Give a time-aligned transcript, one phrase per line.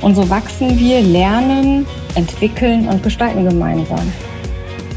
[0.00, 1.84] Und so wachsen wir, lernen,
[2.14, 4.12] entwickeln und gestalten gemeinsam.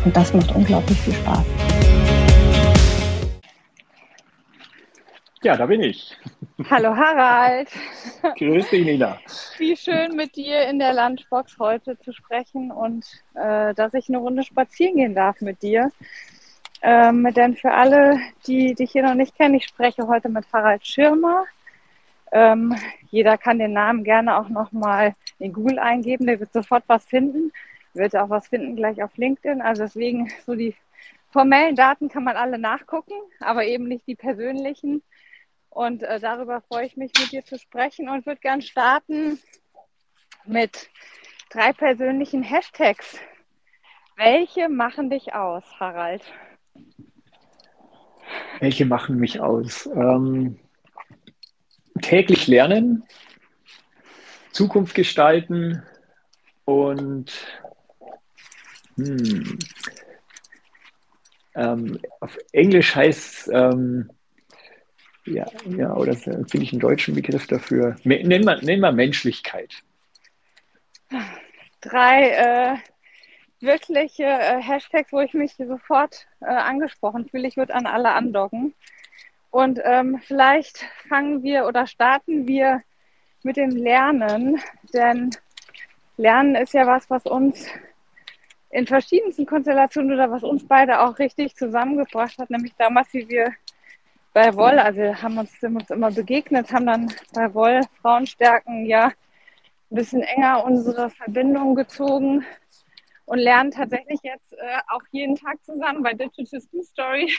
[0.05, 1.43] Und das macht unglaublich viel Spaß.
[5.41, 6.15] Ja, da bin ich.
[6.69, 7.69] Hallo Harald.
[8.37, 9.17] Grüß dich, Nina.
[9.57, 14.19] Wie schön mit dir in der Lunchbox heute zu sprechen und äh, dass ich eine
[14.19, 15.91] Runde spazieren gehen darf mit dir.
[16.83, 20.85] Ähm, denn für alle, die dich hier noch nicht kennen, ich spreche heute mit Harald
[20.85, 21.45] Schirmer.
[22.31, 22.75] Ähm,
[23.09, 27.51] jeder kann den Namen gerne auch nochmal in Google eingeben, der wird sofort was finden,
[27.93, 29.61] wird auch was finden gleich auf LinkedIn.
[29.61, 30.75] Also deswegen so die
[31.31, 35.01] formellen Daten kann man alle nachgucken, aber eben nicht die persönlichen.
[35.69, 39.39] Und äh, darüber freue ich mich, mit dir zu sprechen und würde gern starten
[40.45, 40.89] mit
[41.49, 43.17] drei persönlichen Hashtags.
[44.17, 46.21] Welche machen dich aus, Harald?
[48.59, 49.87] Welche machen mich aus?
[49.87, 50.59] Ähm,
[52.11, 53.05] täglich lernen,
[54.51, 55.81] Zukunft gestalten
[56.65, 57.31] und
[58.97, 59.57] hm,
[61.55, 64.09] ähm, auf Englisch heißt ähm,
[65.25, 67.95] ja, ja, oder finde ich einen deutschen Begriff dafür.
[68.03, 69.73] Nennen wir, nennen wir Menschlichkeit.
[71.79, 72.75] Drei äh,
[73.61, 77.47] wirkliche äh, Hashtags, wo ich mich sofort äh, angesprochen fühle.
[77.47, 78.73] Ich würde an alle andocken.
[79.51, 82.81] Und ähm, vielleicht fangen wir oder starten wir
[83.43, 84.61] mit dem Lernen,
[84.93, 85.31] denn
[86.15, 87.67] Lernen ist ja was, was uns
[88.69, 93.53] in verschiedensten Konstellationen oder was uns beide auch richtig zusammengebracht hat, nämlich damals, wie wir
[94.33, 99.07] bei Woll, also haben uns, sind uns immer begegnet, haben dann bei Woll Frauenstärken ja
[99.07, 102.45] ein bisschen enger unsere Verbindung gezogen
[103.31, 107.31] und lernen tatsächlich jetzt äh, auch jeden Tag zusammen bei Digital School Story.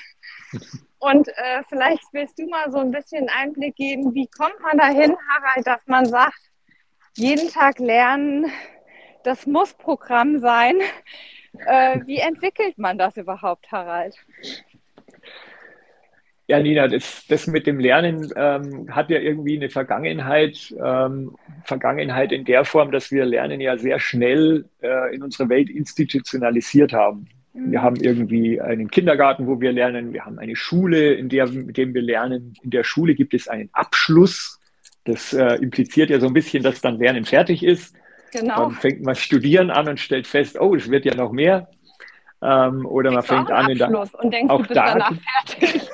[1.00, 5.14] Und äh, vielleicht willst du mal so ein bisschen Einblick geben, wie kommt man dahin,
[5.28, 6.40] Harald, dass man sagt,
[7.14, 8.50] jeden Tag lernen,
[9.22, 10.80] das muss Programm sein.
[11.66, 14.16] Äh, wie entwickelt man das überhaupt, Harald?
[16.52, 20.74] Ja, Nina, das, das mit dem Lernen ähm, hat ja irgendwie eine Vergangenheit.
[20.84, 25.70] Ähm, Vergangenheit in der Form, dass wir Lernen ja sehr schnell äh, in unserer Welt
[25.70, 27.26] institutionalisiert haben.
[27.54, 27.72] Mhm.
[27.72, 30.12] Wir haben irgendwie einen Kindergarten, wo wir lernen.
[30.12, 32.52] Wir haben eine Schule, in der, mit dem wir lernen.
[32.62, 34.60] In der Schule gibt es einen Abschluss.
[35.04, 37.96] Das äh, impliziert ja so ein bisschen, dass dann Lernen fertig ist.
[38.32, 38.64] Genau.
[38.64, 41.70] Dann fängt man Studieren an und stellt fest, oh, es wird ja noch mehr.
[42.42, 45.08] Ähm, oder man fängt an in der und denkst, auch da,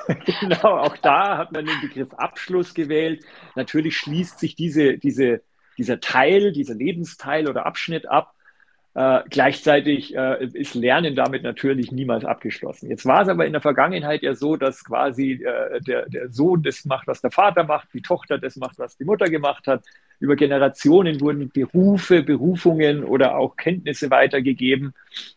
[0.39, 3.23] genau, auch da hat man den Begriff Abschluss gewählt.
[3.55, 5.41] Natürlich schließt sich diese, diese,
[5.77, 8.33] dieser Teil, dieser Lebensteil oder Abschnitt ab.
[8.95, 12.89] Äh, gleichzeitig äh, ist Lernen damit natürlich niemals abgeschlossen.
[12.89, 16.63] Jetzt war es aber in der Vergangenheit ja so, dass quasi äh, der, der Sohn
[16.63, 19.85] das macht, was der Vater macht, die Tochter das macht, was die Mutter gemacht hat.
[20.19, 24.93] Über Generationen wurden Berufe, Berufungen oder auch Kenntnisse weitergegeben.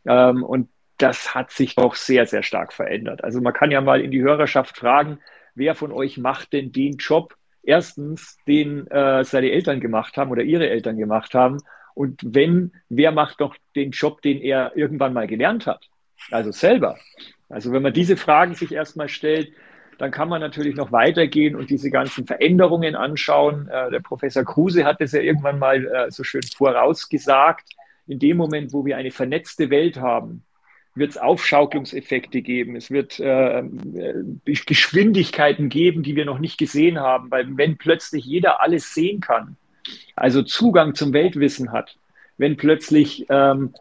[0.06, 0.71] Ähm, und
[1.02, 3.24] das hat sich doch sehr, sehr stark verändert.
[3.24, 5.18] Also man kann ja mal in die Hörerschaft fragen,
[5.54, 10.42] wer von euch macht denn den Job, erstens, den äh, seine Eltern gemacht haben oder
[10.42, 11.58] ihre Eltern gemacht haben.
[11.94, 15.88] Und wenn, wer macht doch den Job, den er irgendwann mal gelernt hat?
[16.31, 16.96] Also selber.
[17.48, 19.52] Also wenn man diese Fragen sich erstmal stellt,
[19.98, 23.69] dann kann man natürlich noch weitergehen und diese ganzen Veränderungen anschauen.
[23.69, 27.69] Äh, der Professor Kruse hat es ja irgendwann mal äh, so schön vorausgesagt.
[28.06, 30.44] In dem Moment, wo wir eine vernetzte Welt haben,
[30.94, 33.65] wird es Aufschaukelungseffekte geben, es wird äh, äh,
[34.44, 39.56] Geschwindigkeiten geben, die wir noch nicht gesehen haben, weil wenn plötzlich jeder alles sehen kann,
[40.17, 41.97] also Zugang zum Weltwissen hat,
[42.37, 43.73] wenn plötzlich ähm,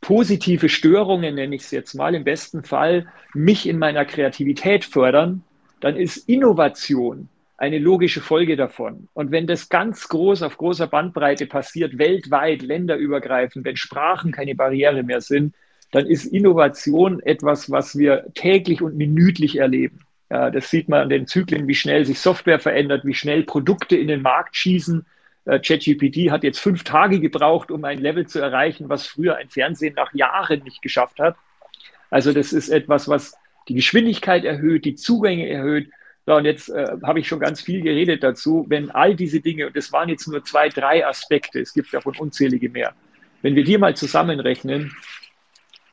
[0.00, 5.42] positive Störungen, nenne ich es jetzt mal, im besten Fall mich in meiner Kreativität fördern,
[5.80, 9.08] dann ist Innovation eine logische Folge davon.
[9.14, 15.02] Und wenn das ganz groß auf großer Bandbreite passiert, weltweit, länderübergreifend, wenn Sprachen keine Barriere
[15.02, 15.54] mehr sind,
[15.90, 20.00] dann ist Innovation etwas, was wir täglich und minütlich erleben.
[20.30, 23.96] Ja, das sieht man an den Zyklen, wie schnell sich Software verändert, wie schnell Produkte
[23.96, 25.06] in den Markt schießen.
[25.46, 29.48] Äh, ChatGPT hat jetzt fünf Tage gebraucht, um ein Level zu erreichen, was früher ein
[29.48, 31.36] Fernsehen nach Jahren nicht geschafft hat.
[32.10, 33.34] Also das ist etwas, was
[33.68, 35.90] die Geschwindigkeit erhöht, die Zugänge erhöht.
[36.26, 38.66] So, und jetzt äh, habe ich schon ganz viel geredet dazu.
[38.68, 42.14] Wenn all diese Dinge, und das waren jetzt nur zwei, drei Aspekte, es gibt davon
[42.18, 42.94] unzählige mehr,
[43.40, 44.92] wenn wir die mal zusammenrechnen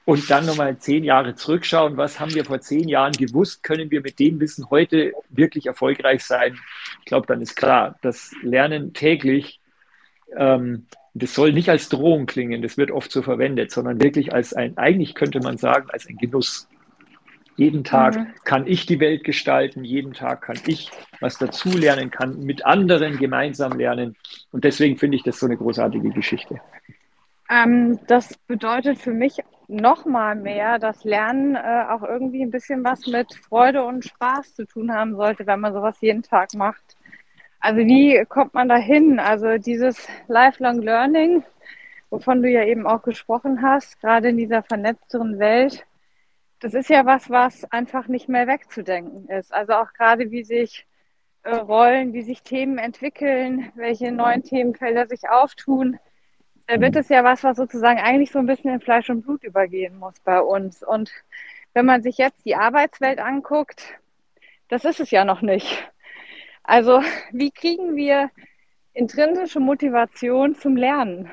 [0.05, 4.01] und dann nochmal zehn Jahre zurückschauen, was haben wir vor zehn Jahren gewusst, können wir
[4.01, 6.57] mit dem Wissen heute wirklich erfolgreich sein?
[6.99, 9.59] Ich glaube, dann ist klar, das Lernen täglich,
[10.37, 10.85] ähm,
[11.15, 14.77] das soll nicht als Drohung klingen, das wird oft so verwendet, sondern wirklich als ein,
[14.77, 16.67] eigentlich könnte man sagen, als ein Genuss.
[17.57, 18.27] Jeden Tag mhm.
[18.43, 20.91] kann ich die Welt gestalten, jeden Tag kann ich
[21.21, 24.17] was dazulernen, kann mit anderen gemeinsam lernen.
[24.51, 26.59] Und deswegen finde ich das so eine großartige Geschichte.
[27.49, 32.83] Ähm, das bedeutet für mich noch mal mehr, dass Lernen äh, auch irgendwie ein bisschen
[32.83, 36.95] was mit Freude und Spaß zu tun haben sollte, wenn man sowas jeden Tag macht.
[37.59, 39.19] Also wie kommt man da hin?
[39.19, 41.43] Also dieses Lifelong Learning,
[42.09, 45.85] wovon du ja eben auch gesprochen hast, gerade in dieser vernetzteren Welt,
[46.59, 49.53] das ist ja was, was einfach nicht mehr wegzudenken ist.
[49.53, 50.85] Also auch gerade wie sich
[51.43, 55.99] äh, Rollen, wie sich Themen entwickeln, welche neuen Themenfelder sich auftun
[56.67, 59.43] da wird es ja was, was sozusagen eigentlich so ein bisschen in Fleisch und Blut
[59.43, 60.83] übergehen muss bei uns.
[60.83, 61.11] Und
[61.73, 63.83] wenn man sich jetzt die Arbeitswelt anguckt,
[64.69, 65.87] das ist es ja noch nicht.
[66.63, 67.01] Also
[67.31, 68.31] wie kriegen wir
[68.93, 71.29] intrinsische Motivation zum Lernen?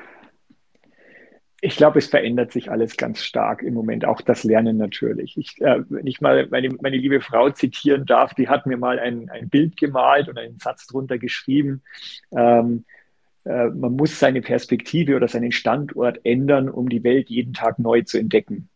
[1.61, 5.37] Ich glaube, es verändert sich alles ganz stark im Moment, auch das Lernen natürlich.
[5.37, 8.99] Ich, äh, wenn ich mal meine, meine liebe Frau zitieren darf, die hat mir mal
[8.99, 11.81] ein, ein Bild gemalt und einen Satz drunter geschrieben.
[12.35, 12.83] Ähm,
[13.45, 18.01] äh, man muss seine Perspektive oder seinen Standort ändern, um die Welt jeden Tag neu
[18.01, 18.69] zu entdecken.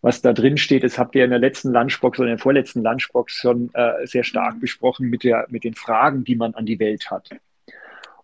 [0.00, 2.82] Was da drin steht, das habt ihr in der letzten Lunchbox oder in der vorletzten
[2.82, 4.60] Lunchbox schon äh, sehr stark mhm.
[4.60, 7.30] besprochen mit, der, mit den Fragen, die man an die Welt hat.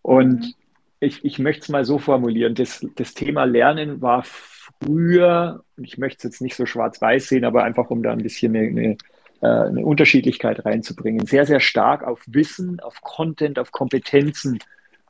[0.02, 0.54] Und mhm.
[1.00, 6.18] ich, ich möchte es mal so formulieren, das, das Thema Lernen war früher, ich möchte
[6.18, 8.96] es jetzt nicht so schwarz-weiß sehen, aber einfach um da ein bisschen eine, eine,
[9.40, 14.58] äh, eine Unterschiedlichkeit reinzubringen, sehr, sehr stark auf Wissen, auf Content, auf Kompetenzen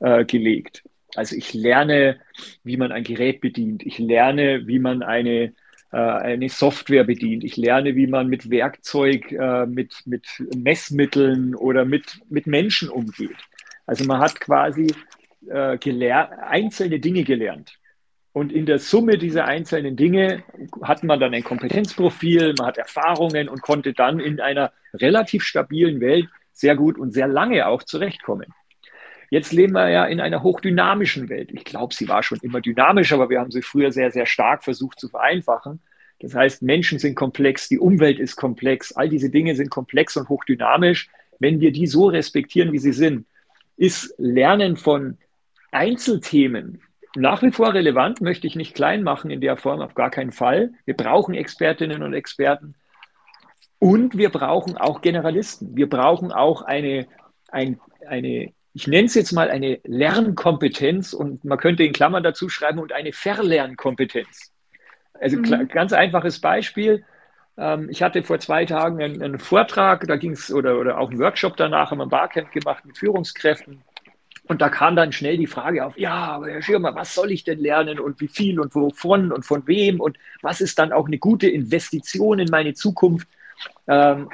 [0.01, 0.85] äh, gelegt.
[1.15, 2.21] Also ich lerne,
[2.65, 3.85] wie man ein Gerät bedient.
[3.85, 5.53] Ich lerne, wie man eine,
[5.93, 7.45] äh, eine Software bedient.
[7.45, 10.27] Ich lerne, wie man mit Werkzeug, äh, mit, mit
[10.57, 13.37] Messmitteln oder mit, mit Menschen umgeht.
[13.87, 14.93] Also man hat quasi
[15.49, 15.79] äh,
[16.11, 17.79] einzelne Dinge gelernt.
[18.33, 20.43] Und in der Summe dieser einzelnen Dinge
[20.83, 26.01] hat man dann ein Kompetenzprofil, man hat Erfahrungen und konnte dann in einer relativ stabilen
[26.01, 28.53] Welt sehr gut und sehr lange auch zurechtkommen.
[29.31, 31.51] Jetzt leben wir ja in einer hochdynamischen Welt.
[31.53, 34.65] Ich glaube, sie war schon immer dynamisch, aber wir haben sie früher sehr, sehr stark
[34.65, 35.81] versucht zu vereinfachen.
[36.21, 40.29] Das heißt, Menschen sind komplex, die Umwelt ist komplex, all diese Dinge sind komplex und
[40.29, 41.09] hochdynamisch.
[41.39, 43.27] Wenn wir die so respektieren, wie sie sind,
[43.77, 45.19] ist Lernen von
[45.73, 46.81] Einzelthemen
[47.17, 50.33] nach wie vor relevant, möchte ich nicht klein machen in der Form, auf gar keinen
[50.33, 50.73] Fall.
[50.85, 52.75] Wir brauchen Expertinnen und Experten
[53.79, 55.77] und wir brauchen auch Generalisten.
[55.77, 57.07] Wir brauchen auch eine,
[57.49, 62.49] ein, eine ich nenne es jetzt mal eine Lernkompetenz und man könnte in Klammern dazu
[62.49, 64.53] schreiben und eine Verlernkompetenz.
[65.15, 65.69] Also mhm.
[65.69, 67.05] ganz einfaches Beispiel.
[67.57, 71.09] Ähm, ich hatte vor zwei Tagen einen, einen Vortrag, da ging es, oder, oder auch
[71.09, 73.83] einen Workshop danach, haben wir ein Barcamp gemacht mit Führungskräften.
[74.47, 77.45] Und da kam dann schnell die Frage auf, ja, aber Herr Schirmer, was soll ich
[77.45, 81.07] denn lernen und wie viel und wovon und von wem und was ist dann auch
[81.07, 83.29] eine gute Investition in meine Zukunft?
[83.87, 84.31] Ähm,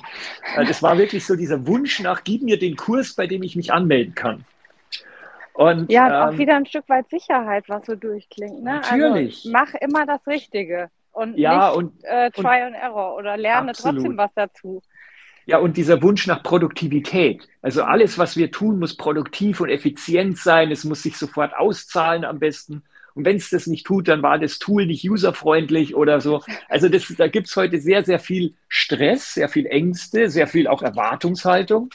[0.56, 3.72] das war wirklich so dieser Wunsch nach, gib mir den Kurs, bei dem ich mich
[3.72, 4.44] anmelden kann.
[5.54, 8.62] Und, ja, ähm, auch wieder ein Stück weit Sicherheit, was so durchklingt.
[8.62, 8.80] Ne?
[8.82, 9.38] Also natürlich.
[9.38, 13.70] Also, mach immer das Richtige und ja, nicht und, äh, Try und Error oder lerne
[13.70, 13.96] absolut.
[13.96, 14.82] trotzdem was dazu.
[15.46, 17.48] Ja, und dieser Wunsch nach Produktivität.
[17.62, 20.70] Also alles, was wir tun, muss produktiv und effizient sein.
[20.70, 22.82] Es muss sich sofort auszahlen am besten.
[23.18, 26.40] Und wenn es das nicht tut, dann war das Tool nicht userfreundlich oder so.
[26.68, 30.68] Also das, da gibt es heute sehr, sehr viel Stress, sehr viel Ängste, sehr viel
[30.68, 31.90] auch Erwartungshaltung.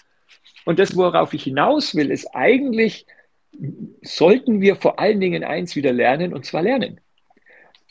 [0.66, 3.06] Und das, worauf ich hinaus will, ist eigentlich,
[4.02, 7.00] sollten wir vor allen Dingen eins wieder lernen, und zwar lernen.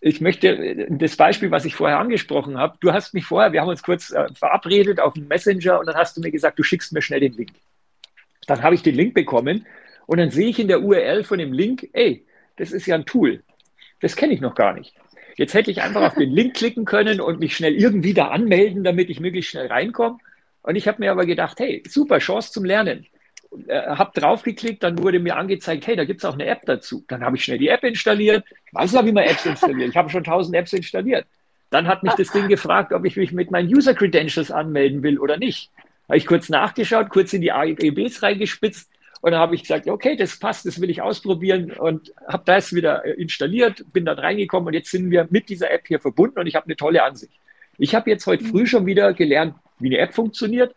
[0.02, 3.70] Ich möchte das Beispiel, was ich vorher angesprochen habe, du hast mich vorher, wir haben
[3.70, 6.92] uns kurz äh, verabredet auf dem Messenger und dann hast du mir gesagt, du schickst
[6.92, 7.52] mir schnell den Link.
[8.46, 9.64] Dann habe ich den Link bekommen
[10.04, 13.06] und dann sehe ich in der URL von dem Link, ey, das ist ja ein
[13.06, 13.42] Tool.
[14.00, 14.94] Das kenne ich noch gar nicht.
[15.36, 18.84] Jetzt hätte ich einfach auf den Link klicken können und mich schnell irgendwie da anmelden,
[18.84, 20.18] damit ich möglichst schnell reinkomme.
[20.62, 23.06] Und ich habe mir aber gedacht, hey, super Chance zum Lernen.
[23.66, 27.04] Äh, habe draufgeklickt, dann wurde mir angezeigt, hey, da gibt es auch eine App dazu.
[27.08, 28.44] Dann habe ich schnell die App installiert.
[28.66, 29.90] Ich weiß ja, wie man Apps installiert.
[29.90, 31.26] Ich habe schon tausend Apps installiert.
[31.70, 35.18] Dann hat mich das Ding gefragt, ob ich mich mit meinen User Credentials anmelden will
[35.18, 35.70] oder nicht.
[36.06, 38.91] Habe ich kurz nachgeschaut, kurz in die AGBs reingespitzt
[39.22, 42.72] und dann habe ich gesagt, okay, das passt, das will ich ausprobieren und habe das
[42.72, 46.40] wieder äh, installiert, bin dann reingekommen und jetzt sind wir mit dieser App hier verbunden
[46.40, 47.32] und ich habe eine tolle Ansicht.
[47.78, 50.74] Ich habe jetzt heute früh schon wieder gelernt, wie eine App funktioniert,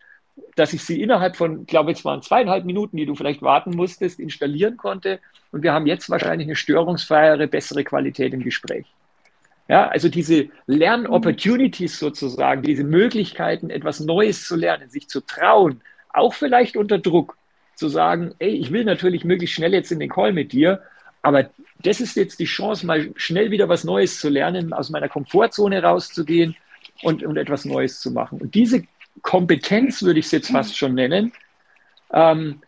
[0.54, 3.70] dass ich sie innerhalb von, glaube ich, es waren zweieinhalb Minuten, die du vielleicht warten
[3.70, 5.18] musstest, installieren konnte.
[5.50, 8.86] Und wir haben jetzt wahrscheinlich eine störungsfreiere, bessere Qualität im Gespräch.
[9.68, 16.34] Ja, also diese Lern-Opportunities sozusagen, diese Möglichkeiten, etwas Neues zu lernen, sich zu trauen, auch
[16.34, 17.36] vielleicht unter Druck,
[17.76, 20.82] zu sagen, ey, ich will natürlich möglichst schnell jetzt in den Call mit dir,
[21.22, 21.50] aber
[21.82, 25.82] das ist jetzt die Chance, mal schnell wieder was Neues zu lernen, aus meiner Komfortzone
[25.82, 26.56] rauszugehen
[27.02, 28.40] und, und etwas Neues zu machen.
[28.40, 28.84] Und diese
[29.22, 31.32] Kompetenz, würde ich es jetzt fast schon nennen,
[32.12, 32.62] ähm,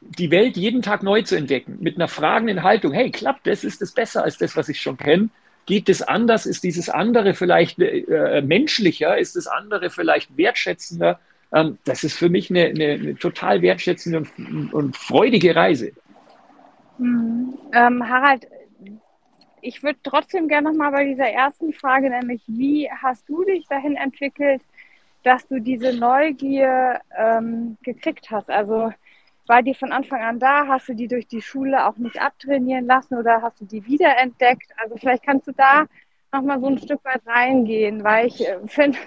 [0.00, 3.80] die Welt jeden Tag neu zu entdecken, mit einer fragenden Haltung, hey, klappt das, ist
[3.80, 5.30] das besser als das, was ich schon kenne?
[5.66, 6.46] Geht es anders?
[6.46, 9.16] Ist dieses andere vielleicht äh, menschlicher?
[9.16, 11.20] Ist das andere vielleicht wertschätzender?
[11.54, 15.92] Ähm, das ist für mich eine, eine, eine total wertschätzende und, und freudige Reise.
[16.98, 17.58] Mhm.
[17.72, 18.46] Ähm, Harald,
[19.60, 23.66] ich würde trotzdem gerne noch mal bei dieser ersten Frage, nämlich wie hast du dich
[23.68, 24.62] dahin entwickelt,
[25.22, 28.50] dass du diese Neugier ähm, gekriegt hast?
[28.50, 28.92] Also
[29.46, 30.66] war die von Anfang an da?
[30.66, 34.72] Hast du die durch die Schule auch nicht abtrainieren lassen oder hast du die wiederentdeckt?
[34.76, 35.86] Also vielleicht kannst du da
[36.32, 38.98] noch mal so ein Stück weit reingehen, weil ich äh, finde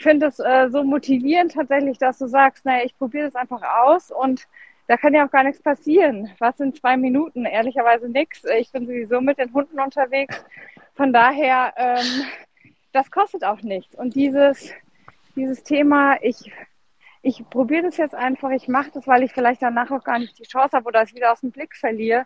[0.00, 3.60] ich finde es äh, so motivierend tatsächlich, dass du sagst, naja, ich probiere das einfach
[3.84, 4.48] aus und
[4.86, 6.30] da kann ja auch gar nichts passieren.
[6.38, 7.44] Was in zwei Minuten?
[7.44, 8.42] Ehrlicherweise nichts.
[8.58, 10.42] Ich bin sowieso mit den Hunden unterwegs.
[10.94, 12.24] Von daher, ähm,
[12.92, 13.94] das kostet auch nichts.
[13.94, 14.72] Und dieses,
[15.36, 16.50] dieses Thema, ich,
[17.20, 20.38] ich probiere das jetzt einfach, ich mache das, weil ich vielleicht danach auch gar nicht
[20.38, 22.24] die Chance habe oder es wieder aus dem Blick verliere.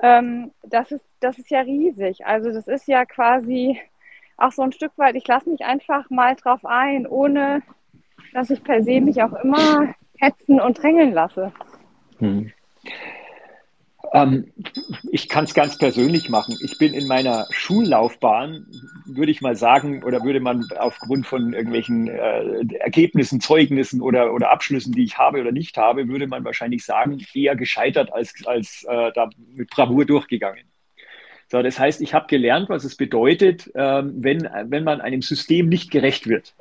[0.00, 2.24] Ähm, das, ist, das ist ja riesig.
[2.24, 3.80] Also das ist ja quasi
[4.40, 7.62] auch so ein Stück weit, ich lasse mich einfach mal drauf ein, ohne
[8.32, 11.52] dass ich per se mich auch immer hetzen und drängeln lasse.
[12.18, 12.52] Hm.
[14.12, 14.52] Ähm,
[15.10, 16.56] ich kann es ganz persönlich machen.
[16.64, 18.66] Ich bin in meiner Schullaufbahn,
[19.06, 24.50] würde ich mal sagen, oder würde man aufgrund von irgendwelchen äh, Ergebnissen, Zeugnissen oder, oder
[24.50, 28.84] Abschlüssen, die ich habe oder nicht habe, würde man wahrscheinlich sagen, eher gescheitert als, als
[28.88, 30.64] äh, da mit Bravour durchgegangen.
[31.50, 35.68] So, das heißt, ich habe gelernt, was es bedeutet, ähm, wenn, wenn man einem System
[35.68, 36.54] nicht gerecht wird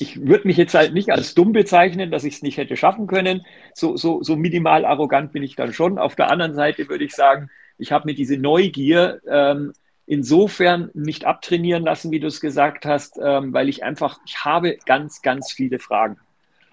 [0.00, 3.06] ich würde mich jetzt halt nicht als dumm bezeichnen, dass ich es nicht hätte schaffen
[3.06, 3.44] können.
[3.74, 5.98] So, so, so minimal arrogant bin ich dann schon.
[5.98, 9.72] Auf der anderen Seite würde ich sagen, ich habe mir diese Neugier ähm,
[10.06, 14.78] insofern nicht abtrainieren lassen, wie du es gesagt hast, ähm, weil ich einfach, ich habe
[14.86, 16.16] ganz, ganz viele Fragen.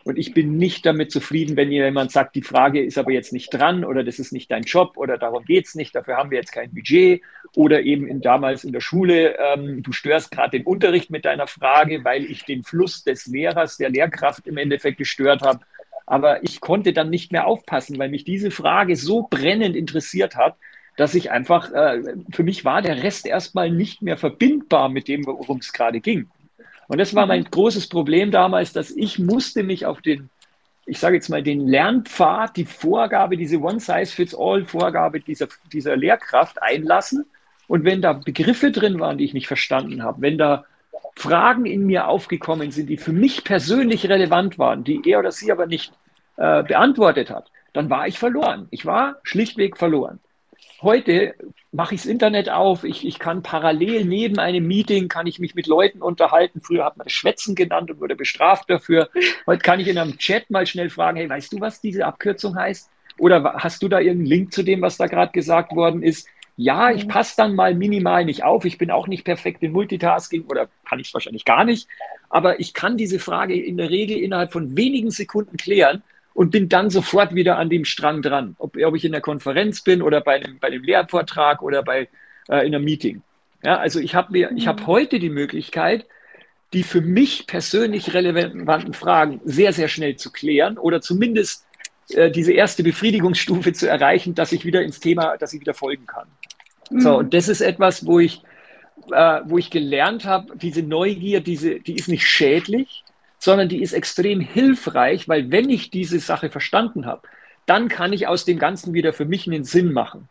[0.08, 3.54] Und ich bin nicht damit zufrieden, wenn jemand sagt, die Frage ist aber jetzt nicht
[3.54, 6.38] dran oder das ist nicht dein Job oder darum geht es nicht, dafür haben wir
[6.38, 7.22] jetzt kein Budget
[7.56, 11.46] oder eben in, damals in der Schule, ähm, du störst gerade den Unterricht mit deiner
[11.46, 15.60] Frage, weil ich den Fluss des Lehrers, der Lehrkraft im Endeffekt gestört habe.
[16.06, 20.56] Aber ich konnte dann nicht mehr aufpassen, weil mich diese Frage so brennend interessiert hat,
[20.96, 25.26] dass ich einfach, äh, für mich war der Rest erstmal nicht mehr verbindbar mit dem,
[25.26, 26.30] worum es gerade ging.
[26.88, 30.30] Und das war mein großes Problem damals, dass ich musste mich auf den,
[30.86, 37.26] ich sage jetzt mal, den Lernpfad, die Vorgabe, diese One-Size-Fits-All-Vorgabe dieser, dieser Lehrkraft einlassen.
[37.68, 40.66] Und wenn da Begriffe drin waren, die ich nicht verstanden habe, wenn da
[41.16, 45.52] Fragen in mir aufgekommen sind, die für mich persönlich relevant waren, die er oder sie
[45.52, 45.92] aber nicht
[46.38, 48.68] äh, beantwortet hat, dann war ich verloren.
[48.72, 50.20] Ich war schlichtweg verloren.
[50.82, 51.36] Heute
[51.72, 55.56] mache ich das Internet auf, ich, ich kann parallel neben einem Meeting, kann ich mich
[55.56, 56.62] mit Leuten unterhalten.
[56.62, 59.10] Früher hat man das Schwätzen genannt und wurde bestraft dafür.
[59.46, 62.56] Heute kann ich in einem Chat mal schnell fragen, hey, weißt du, was diese Abkürzung
[62.56, 62.90] heißt?
[63.18, 66.28] Oder hast du da irgendeinen Link zu dem, was da gerade gesagt worden ist?
[66.56, 67.10] Ja, ich mhm.
[67.10, 68.66] passe dann mal minimal nicht auf.
[68.66, 71.88] Ich bin auch nicht perfekt in Multitasking oder kann ich es wahrscheinlich gar nicht.
[72.30, 76.04] Aber ich kann diese Frage in der Regel innerhalb von wenigen Sekunden klären
[76.38, 79.82] und bin dann sofort wieder an dem Strang dran, ob, ob ich in der Konferenz
[79.82, 82.10] bin oder bei einem, bei einem Lehrvortrag oder bei
[82.48, 83.24] äh, in einem Meeting.
[83.64, 84.86] Ja, also ich habe mir, ich habe mhm.
[84.86, 86.06] heute die Möglichkeit,
[86.74, 91.66] die für mich persönlich relevanten Fragen sehr, sehr schnell zu klären oder zumindest
[92.10, 96.06] äh, diese erste Befriedigungsstufe zu erreichen, dass ich wieder ins Thema, dass ich wieder folgen
[96.06, 96.28] kann.
[96.92, 97.02] Mhm.
[97.02, 98.44] So, und das ist etwas, wo ich,
[99.12, 103.04] äh, wo ich gelernt habe, diese Neugier, diese, die ist nicht schädlich,
[103.40, 107.28] sondern die ist extrem hilfreich, weil wenn ich diese Sache verstanden habe,
[107.66, 110.30] dann kann ich aus dem Ganzen wieder für mich einen Sinn machen.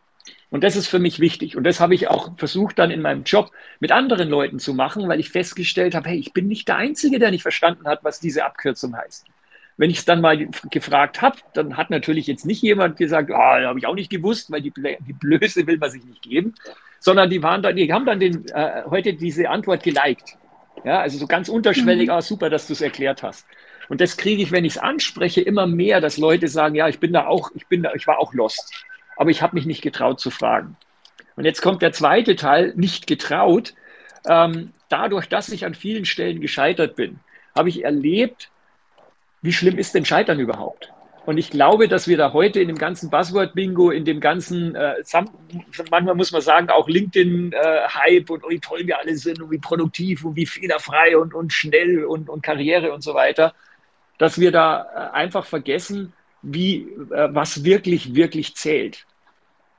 [0.51, 1.57] Und das ist für mich wichtig.
[1.57, 5.09] Und das habe ich auch versucht dann in meinem Job mit anderen Leuten zu machen,
[5.09, 8.21] weil ich festgestellt habe, hey, ich bin nicht der Einzige, der nicht verstanden hat, was
[8.21, 9.27] diese Abkürzung heißt.
[9.77, 13.59] wenn ich es dann mal gefragt habe, dann hat natürlich jetzt nicht jemand gesagt, ah,
[13.61, 16.55] oh, habe ich auch nicht gewusst, weil die, die Blöße will man sich nicht geben,
[16.99, 20.39] sondern die waren dann, die haben dann den, äh, heute diese Antwort geliked.
[20.85, 22.15] Ja, also so ganz unterschwellig, mhm.
[22.15, 23.47] ah, super, dass du es erklärt hast.
[23.89, 26.99] Und das kriege ich, wenn ich es anspreche, immer mehr, dass Leute sagen, ja, ich
[26.99, 28.73] bin da auch, ich bin da, ich war auch lost.
[29.17, 30.77] Aber ich habe mich nicht getraut zu fragen.
[31.37, 33.75] Und jetzt kommt der zweite Teil, nicht getraut.
[34.27, 37.21] Ähm, dadurch, dass ich an vielen Stellen gescheitert bin,
[37.55, 38.51] habe ich erlebt,
[39.43, 40.93] wie schlimm ist denn Scheitern überhaupt?
[41.27, 44.95] Und ich glaube, dass wir da heute in dem ganzen Buzzword-Bingo, in dem ganzen, äh,
[45.91, 49.59] manchmal muss man sagen, auch LinkedIn-Hype äh, und wie toll wir alle sind und wie
[49.59, 53.55] produktiv und wie fehlerfrei und, und schnell und, und Karriere und so weiter,
[54.19, 59.05] dass wir da äh, einfach vergessen, wie, äh, was wirklich, wirklich zählt.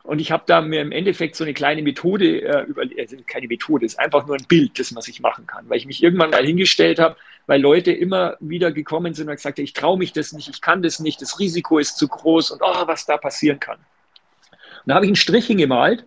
[0.04, 3.48] Und ich habe da mir im Endeffekt so eine kleine Methode äh, überlegt, also keine
[3.48, 6.30] Methode, ist einfach nur ein Bild, das man sich machen kann, weil ich mich irgendwann
[6.30, 7.16] mal hingestellt habe,
[7.48, 10.62] weil Leute immer wieder gekommen sind und gesagt haben, ich traue mich das nicht, ich
[10.62, 13.78] kann das nicht, das Risiko ist zu groß und oh, was da passieren kann.
[13.78, 16.06] Und da habe ich einen Strich hingemalt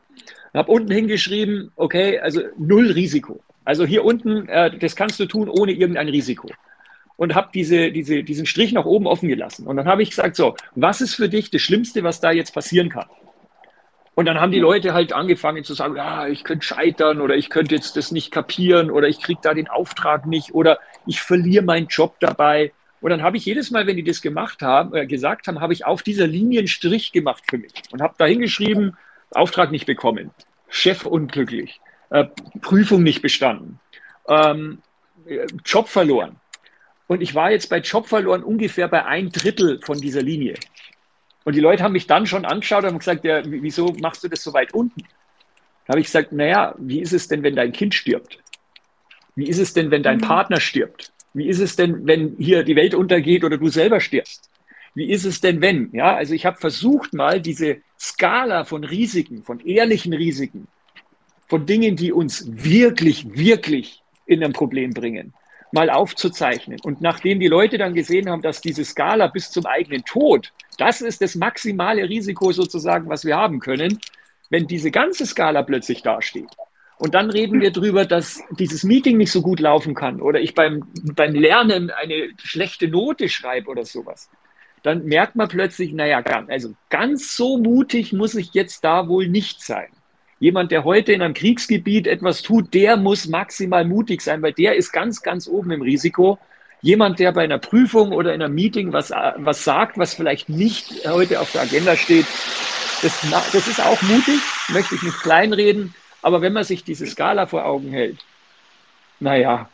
[0.52, 3.42] und habe unten hingeschrieben, okay, also null Risiko.
[3.64, 6.49] Also hier unten, äh, das kannst du tun ohne irgendein Risiko
[7.16, 9.66] und habe diese, diese, diesen Strich nach oben offen gelassen.
[9.66, 12.52] Und dann habe ich gesagt, so, was ist für dich das Schlimmste, was da jetzt
[12.54, 13.06] passieren kann?
[14.14, 17.49] Und dann haben die Leute halt angefangen zu sagen, ja, ich könnte scheitern oder ich
[17.49, 21.64] könnte jetzt das nicht kapieren oder ich kriege da den Auftrag nicht oder ich verliere
[21.64, 22.73] meinen Job dabei.
[23.00, 25.73] Und dann habe ich jedes Mal, wenn die das gemacht haben, äh, gesagt haben, habe
[25.73, 28.97] ich auf dieser Linie einen Strich gemacht für mich und habe da hingeschrieben,
[29.30, 30.30] Auftrag nicht bekommen,
[30.69, 31.80] Chef unglücklich,
[32.11, 32.26] äh,
[32.61, 33.80] Prüfung nicht bestanden,
[34.28, 34.83] ähm,
[35.26, 36.37] äh, Job verloren.
[37.07, 40.54] Und ich war jetzt bei Job verloren ungefähr bei ein Drittel von dieser Linie.
[41.45, 44.42] Und die Leute haben mich dann schon angeschaut und gesagt, ja, wieso machst du das
[44.42, 45.02] so weit unten?
[45.87, 48.38] Da habe ich gesagt, naja, wie ist es denn, wenn dein Kind stirbt?
[49.37, 50.22] Wie ist es denn, wenn dein mhm.
[50.22, 51.12] Partner stirbt?
[51.32, 54.50] Wie ist es denn, wenn hier die Welt untergeht oder du selber stirbst?
[54.94, 55.90] Wie ist es denn, wenn?
[55.92, 60.66] Ja, also ich habe versucht mal diese Skala von Risiken, von ehrlichen Risiken,
[61.49, 65.32] von Dingen, die uns wirklich, wirklich in ein Problem bringen,
[65.73, 66.80] mal aufzuzeichnen.
[66.82, 71.00] Und nachdem die Leute dann gesehen haben, dass diese Skala bis zum eigenen Tod, das
[71.00, 74.00] ist das maximale Risiko sozusagen, was wir haben können,
[74.49, 76.50] wenn diese ganze Skala plötzlich dasteht.
[77.00, 80.54] Und dann reden wir darüber, dass dieses Meeting nicht so gut laufen kann oder ich
[80.54, 80.84] beim,
[81.17, 84.28] beim Lernen eine schlechte Note schreibe oder sowas.
[84.82, 89.63] Dann merkt man plötzlich, naja, also ganz so mutig muss ich jetzt da wohl nicht
[89.63, 89.86] sein.
[90.41, 94.75] Jemand, der heute in einem Kriegsgebiet etwas tut, der muss maximal mutig sein, weil der
[94.75, 96.39] ist ganz, ganz oben im Risiko.
[96.82, 101.08] Jemand, der bei einer Prüfung oder in einem Meeting was, was sagt, was vielleicht nicht
[101.08, 102.26] heute auf der Agenda steht,
[103.00, 103.23] das,
[103.54, 105.95] das ist auch mutig, möchte ich nicht kleinreden.
[106.23, 108.25] Aber wenn man sich diese Skala vor Augen hält,
[109.21, 109.69] naja,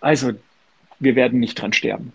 [0.00, 0.32] also
[0.98, 2.12] wir werden nicht dran sterben.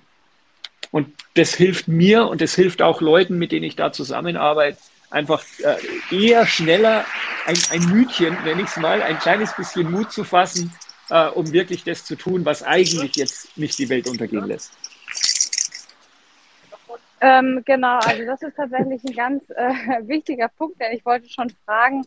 [0.91, 4.77] Und das hilft mir und das hilft auch Leuten, mit denen ich da zusammenarbeite,
[5.09, 7.05] einfach äh, eher schneller
[7.45, 10.73] ein, ein Mütchen, nenne ich es mal, ein kleines bisschen Mut zu fassen,
[11.09, 14.71] äh, um wirklich das zu tun, was eigentlich jetzt nicht die Welt untergehen lässt.
[17.23, 19.73] Ähm, genau, also das ist tatsächlich ein ganz äh,
[20.07, 22.03] wichtiger Punkt, denn ich wollte schon fragen,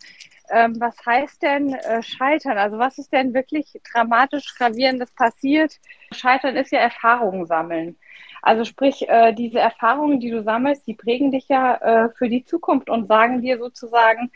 [0.50, 2.59] ähm, was heißt denn äh, Scheitern?
[2.59, 5.78] Also was ist denn wirklich dramatisch gravierendes passiert?
[6.12, 7.96] Scheitern ist ja Erfahrungen sammeln.
[8.42, 12.44] Also sprich, äh, diese Erfahrungen, die du sammelst, die prägen dich ja äh, für die
[12.44, 14.30] Zukunft und sagen dir sozusagen,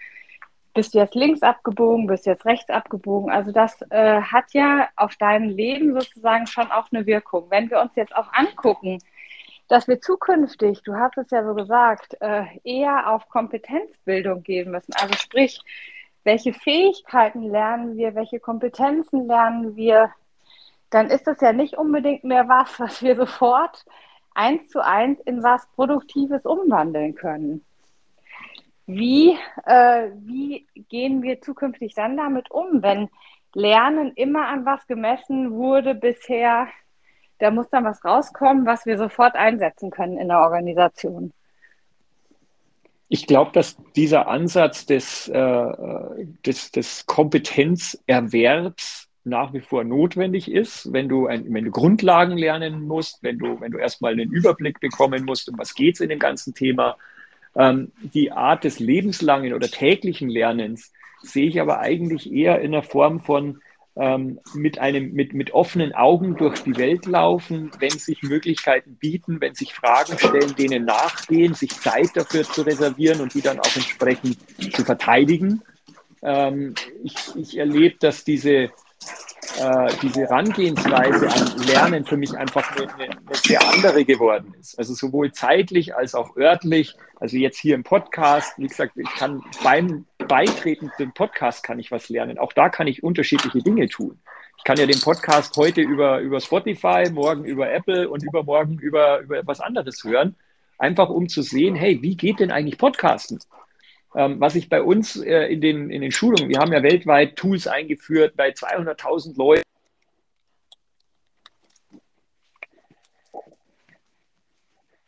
[0.73, 3.31] bist du jetzt links abgebogen, bist du jetzt rechts abgebogen.
[3.31, 7.51] Also das äh, hat ja auf dein Leben sozusagen schon auch eine Wirkung.
[7.51, 8.99] Wenn wir uns jetzt auch angucken,
[9.69, 14.95] dass wir zukünftig, du hast es ja so gesagt, äh, eher auf Kompetenzbildung gehen müssen.
[14.95, 15.61] Also sprich,
[16.25, 20.11] welche Fähigkeiten lernen wir, welche Kompetenzen lernen wir,
[20.91, 23.85] dann ist das ja nicht unbedingt mehr was, was wir sofort
[24.35, 27.65] eins zu eins in was Produktives umwandeln können.
[28.87, 33.11] Wie, äh, wie gehen wir zukünftig dann damit um, wenn
[33.53, 36.69] Lernen immer an was gemessen wurde bisher?
[37.39, 41.33] Da muss dann was rauskommen, was wir sofort einsetzen können in der Organisation.
[43.09, 45.67] Ich glaube, dass dieser Ansatz des, äh,
[46.45, 52.87] des, des Kompetenzerwerbs nach wie vor notwendig ist, wenn du, ein, wenn du Grundlagen lernen
[52.87, 56.09] musst, wenn du, wenn du erstmal einen Überblick bekommen musst, um was geht es in
[56.09, 56.97] dem ganzen Thema.
[57.55, 60.93] Ähm, die Art des lebenslangen oder täglichen Lernens
[61.23, 63.61] sehe ich aber eigentlich eher in der Form von
[63.99, 69.41] ähm, mit, einem, mit, mit offenen Augen durch die Welt laufen, wenn sich Möglichkeiten bieten,
[69.41, 73.75] wenn sich Fragen stellen, denen nachgehen, sich Zeit dafür zu reservieren und die dann auch
[73.75, 74.39] entsprechend
[74.73, 75.63] zu verteidigen.
[76.23, 78.71] Ähm, ich, ich erlebe, dass diese
[79.59, 84.79] äh, diese Herangehensweise an Lernen für mich einfach eine, eine, sehr andere geworden ist.
[84.79, 86.95] Also sowohl zeitlich als auch örtlich.
[87.21, 91.91] Also jetzt hier im Podcast, wie gesagt, ich kann beim Beitreten zum Podcast kann ich
[91.91, 92.39] was lernen.
[92.39, 94.19] Auch da kann ich unterschiedliche Dinge tun.
[94.59, 99.21] Ich kann ja den Podcast heute über, über Spotify, morgen über Apple und übermorgen über,
[99.21, 100.37] über etwas anderes hören.
[100.79, 103.41] Einfach um zu sehen, hey, wie geht denn eigentlich Podcasten?
[104.19, 107.37] Ähm, was ich bei uns äh, in, den, in den Schulungen, wir haben ja weltweit
[107.37, 109.63] Tools eingeführt bei 200.000 Leuten.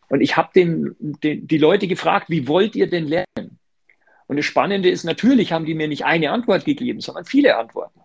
[0.08, 3.58] Und ich habe den, den, die Leute gefragt, wie wollt ihr denn lernen?
[4.28, 7.98] Und das Spannende ist, natürlich haben die mir nicht eine Antwort gegeben, sondern viele Antworten.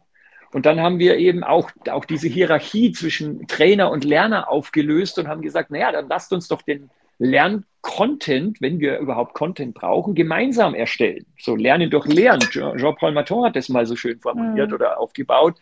[0.53, 5.27] Und dann haben wir eben auch, auch diese Hierarchie zwischen Trainer und Lerner aufgelöst und
[5.27, 10.75] haben gesagt, naja, dann lasst uns doch den, Lerncontent, wenn wir überhaupt Content brauchen, gemeinsam
[10.75, 11.25] erstellen.
[11.37, 12.47] So Lernen durch Lernen.
[12.49, 14.75] Jean-Paul Maton hat das mal so schön formuliert mhm.
[14.75, 15.55] oder aufgebaut.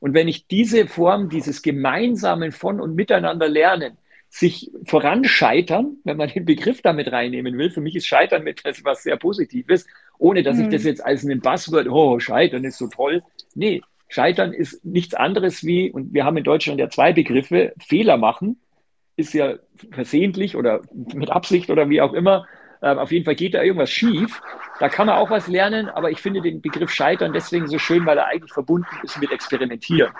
[0.00, 3.96] Und wenn ich diese Form, dieses gemeinsamen von und miteinander lernen,
[4.30, 7.70] sich voranscheitern, wenn man den Begriff damit reinnehmen will.
[7.70, 9.86] Für mich ist Scheitern etwas was sehr Positives,
[10.18, 10.64] ohne dass mhm.
[10.64, 13.22] ich das jetzt als einen Buzzword, oh, Scheitern ist so toll.
[13.56, 18.16] Nee, Scheitern ist nichts anderes wie, und wir haben in Deutschland ja zwei Begriffe, Fehler
[18.16, 18.60] machen
[19.20, 19.54] ist ja
[19.92, 20.80] versehentlich oder
[21.14, 22.46] mit Absicht oder wie auch immer.
[22.82, 24.40] Ähm, auf jeden Fall geht da irgendwas schief.
[24.78, 28.06] Da kann man auch was lernen, aber ich finde den Begriff Scheitern deswegen so schön,
[28.06, 30.12] weil er eigentlich verbunden ist mit Experimentieren.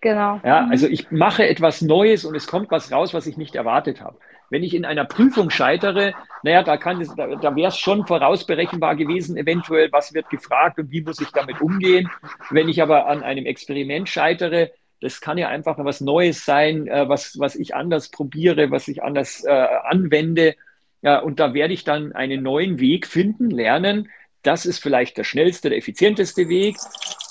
[0.00, 0.40] Genau.
[0.44, 4.00] Ja, also ich mache etwas Neues und es kommt was raus, was ich nicht erwartet
[4.00, 4.18] habe.
[4.50, 6.12] Wenn ich in einer Prüfung scheitere,
[6.44, 10.78] naja, da, kann es, da, da wäre es schon vorausberechenbar gewesen, eventuell, was wird gefragt
[10.78, 12.08] und wie muss ich damit umgehen.
[12.50, 17.08] Wenn ich aber an einem Experiment scheitere, das kann ja einfach was Neues sein, äh,
[17.08, 20.56] was, was ich anders probiere, was ich anders äh, anwende.
[21.02, 24.08] Ja, und da werde ich dann einen neuen Weg finden, lernen.
[24.42, 26.76] Das ist vielleicht der schnellste, der effizienteste Weg.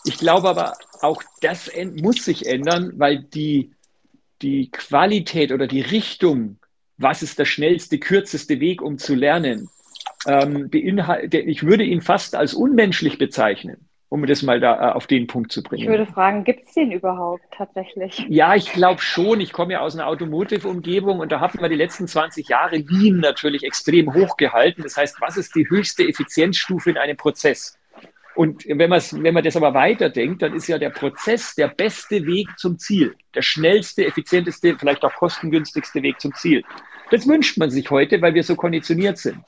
[0.06, 3.72] Ich glaube aber, auch das muss sich ändern, weil die,
[4.42, 6.58] die Qualität oder die Richtung,
[6.98, 9.70] was ist der schnellste, kürzeste Weg, um zu lernen,
[10.28, 15.28] ähm, ich würde ihn fast als unmenschlich bezeichnen um das mal da äh, auf den
[15.28, 15.84] Punkt zu bringen.
[15.84, 18.26] Ich würde fragen, gibt es den überhaupt tatsächlich?
[18.30, 19.42] Ja, ich glaube schon.
[19.42, 23.20] Ich komme ja aus einer Automotive-Umgebung und da haben wir die letzten 20 Jahre Lean
[23.20, 24.84] natürlich extrem hoch gehalten.
[24.84, 27.78] Das heißt, was ist die höchste Effizienzstufe in einem Prozess?
[28.36, 32.48] Und wenn, wenn man das aber weiterdenkt, dann ist ja der Prozess der beste Weg
[32.58, 36.64] zum Ziel, der schnellste, effizienteste, vielleicht auch kostengünstigste Weg zum Ziel.
[37.12, 39.40] Das wünscht man sich heute, weil wir so konditioniert sind.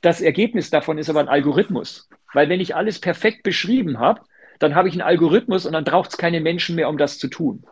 [0.00, 2.08] Das Ergebnis davon ist aber ein Algorithmus.
[2.34, 4.20] Weil wenn ich alles perfekt beschrieben habe,
[4.58, 7.28] dann habe ich einen Algorithmus und dann braucht es keine Menschen mehr, um das zu
[7.28, 7.64] tun.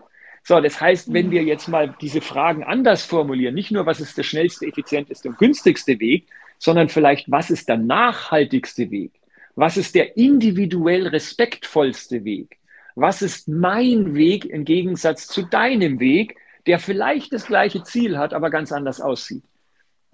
[0.44, 4.18] So, das heißt, wenn wir jetzt mal diese Fragen anders formulieren, nicht nur, was ist
[4.18, 6.26] der schnellste, effizienteste und günstigste Weg,
[6.58, 9.12] sondern vielleicht, was ist der nachhaltigste Weg?
[9.54, 12.58] Was ist der individuell respektvollste Weg?
[12.94, 18.34] Was ist mein Weg im Gegensatz zu deinem Weg, der vielleicht das gleiche Ziel hat,
[18.34, 19.44] aber ganz anders aussieht?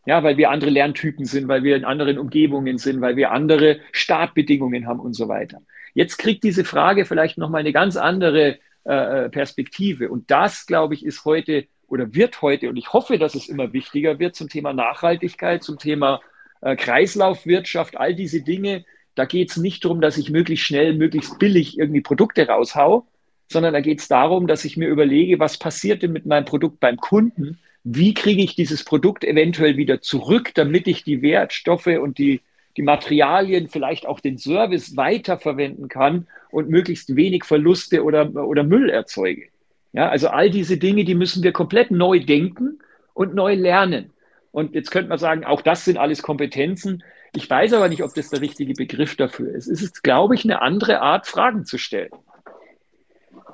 [0.06, 3.80] Ja, weil wir andere Lerntypen sind, weil wir in anderen Umgebungen sind, weil wir andere
[3.92, 5.60] Startbedingungen haben und so weiter.
[5.94, 8.58] Jetzt kriegt diese Frage vielleicht nochmal eine ganz andere
[8.88, 10.08] äh, äh, Perspektive.
[10.08, 13.74] Und das, glaube ich, ist heute oder wird heute, und ich hoffe, dass es immer
[13.74, 16.22] wichtiger wird zum Thema Nachhaltigkeit, zum Thema
[16.62, 18.86] äh, Kreislaufwirtschaft, all diese Dinge.
[19.14, 23.06] Da geht es nicht darum, dass ich möglichst schnell, möglichst billig irgendwie Produkte raushau,
[23.48, 26.80] sondern da geht es darum, dass ich mir überlege, was passiert denn mit meinem Produkt
[26.80, 27.58] beim Kunden,
[27.90, 32.42] wie kriege ich dieses Produkt eventuell wieder zurück, damit ich die Wertstoffe und die,
[32.76, 38.90] die Materialien, vielleicht auch den Service weiterverwenden kann und möglichst wenig Verluste oder, oder Müll
[38.90, 39.46] erzeuge.
[39.94, 42.78] Ja, also all diese Dinge, die müssen wir komplett neu denken
[43.14, 44.10] und neu lernen.
[44.52, 47.02] Und jetzt könnte man sagen, auch das sind alles Kompetenzen.
[47.34, 49.66] Ich weiß aber nicht, ob das der richtige Begriff dafür ist.
[49.66, 52.10] Es ist, glaube ich, eine andere Art, Fragen zu stellen.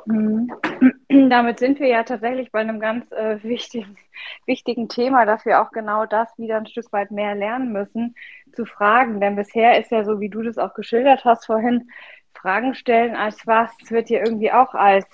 [0.06, 0.52] Mhm.
[1.30, 3.96] Damit sind wir ja tatsächlich bei einem ganz äh, wichtigen,
[4.46, 8.14] wichtigen Thema, dass wir auch genau das wieder ein Stück weit mehr lernen müssen,
[8.52, 9.20] zu fragen.
[9.20, 11.90] Denn bisher ist ja so, wie du das auch geschildert hast vorhin,
[12.34, 15.06] Fragen stellen als was wird hier irgendwie auch als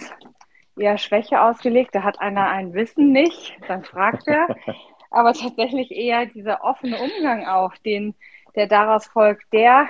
[0.76, 1.94] eher Schwäche ausgelegt.
[1.94, 4.48] Da hat einer ein Wissen nicht, dann fragt er.
[5.12, 8.14] Aber tatsächlich eher dieser offene Umgang auch, den,
[8.54, 9.88] der daraus folgt, der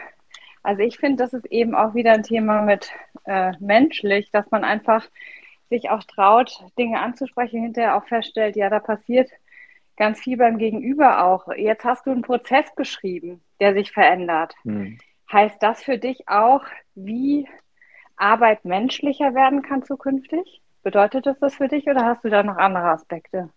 [0.63, 2.91] also ich finde, das ist eben auch wieder ein Thema mit
[3.25, 5.07] äh, menschlich, dass man einfach
[5.69, 9.31] sich auch traut, Dinge anzusprechen, hinterher auch feststellt, ja, da passiert
[9.97, 11.49] ganz viel beim Gegenüber auch.
[11.55, 14.55] Jetzt hast du einen Prozess beschrieben, der sich verändert.
[14.63, 14.99] Hm.
[15.31, 17.47] Heißt das für dich auch, wie
[18.17, 20.61] Arbeit menschlicher werden kann zukünftig?
[20.83, 23.51] Bedeutet das das für dich oder hast du da noch andere Aspekte?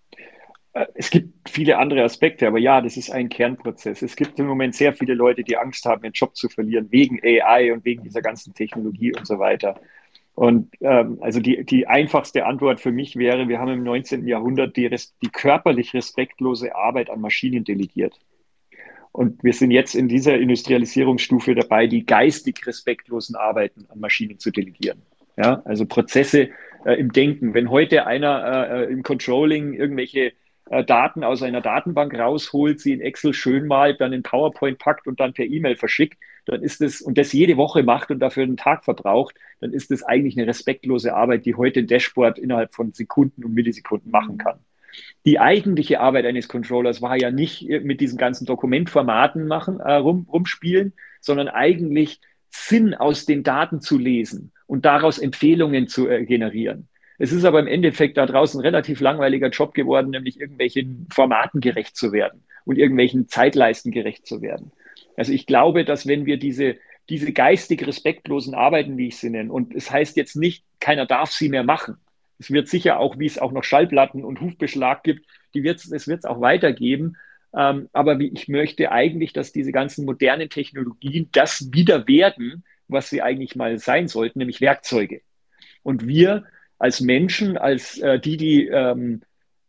[0.74, 4.02] Äh, es gibt viele andere Aspekte, aber ja, das ist ein Kernprozess.
[4.02, 7.20] Es gibt im Moment sehr viele Leute, die Angst haben, ihren Job zu verlieren, wegen
[7.24, 9.80] AI und wegen dieser ganzen Technologie und so weiter.
[10.36, 14.28] Und ähm, also die, die einfachste Antwort für mich wäre, wir haben im 19.
[14.28, 18.20] Jahrhundert die, die körperlich respektlose Arbeit an Maschinen delegiert.
[19.12, 24.50] Und wir sind jetzt in dieser Industrialisierungsstufe dabei, die geistig respektlosen Arbeiten an Maschinen zu
[24.50, 25.04] delegieren.
[25.38, 26.50] Ja, also Prozesse
[26.84, 27.54] äh, im Denken.
[27.54, 30.34] Wenn heute einer äh, im Controlling irgendwelche
[30.70, 35.08] äh, Daten aus einer Datenbank rausholt, sie in Excel schön malt, dann in PowerPoint packt
[35.08, 38.44] und dann per E-Mail verschickt, dann ist es, und das jede Woche macht und dafür
[38.44, 42.74] einen Tag verbraucht, dann ist das eigentlich eine respektlose Arbeit, die heute ein Dashboard innerhalb
[42.74, 44.60] von Sekunden und Millisekunden machen kann.
[45.26, 50.28] Die eigentliche Arbeit eines Controllers war ja nicht mit diesen ganzen Dokumentformaten machen, äh, rum,
[50.32, 52.20] rumspielen, sondern eigentlich
[52.52, 56.88] Sinn aus den Daten zu lesen und daraus Empfehlungen zu äh, generieren.
[57.20, 61.96] Es ist aber im Endeffekt da draußen relativ langweiliger Job geworden, nämlich irgendwelchen Formaten gerecht
[61.96, 64.72] zu werden und irgendwelchen Zeitleisten gerecht zu werden.
[65.16, 66.78] Also ich glaube, dass wenn wir diese,
[67.10, 71.32] diese geistig respektlosen Arbeiten, wie ich sie nenne, und es heißt jetzt nicht, keiner darf
[71.32, 71.98] sie mehr machen.
[72.40, 76.08] Es wird sicher auch, wie es auch noch Schallplatten und Hufbeschlag gibt, die wird's, es
[76.08, 77.16] wird es auch weitergeben.
[77.56, 83.10] Ähm, aber wie, ich möchte eigentlich, dass diese ganzen modernen Technologien das wieder werden, was
[83.10, 85.22] sie eigentlich mal sein sollten, nämlich Werkzeuge.
[85.84, 86.46] Und wir
[86.80, 89.22] als Menschen, als äh, die, die ähm,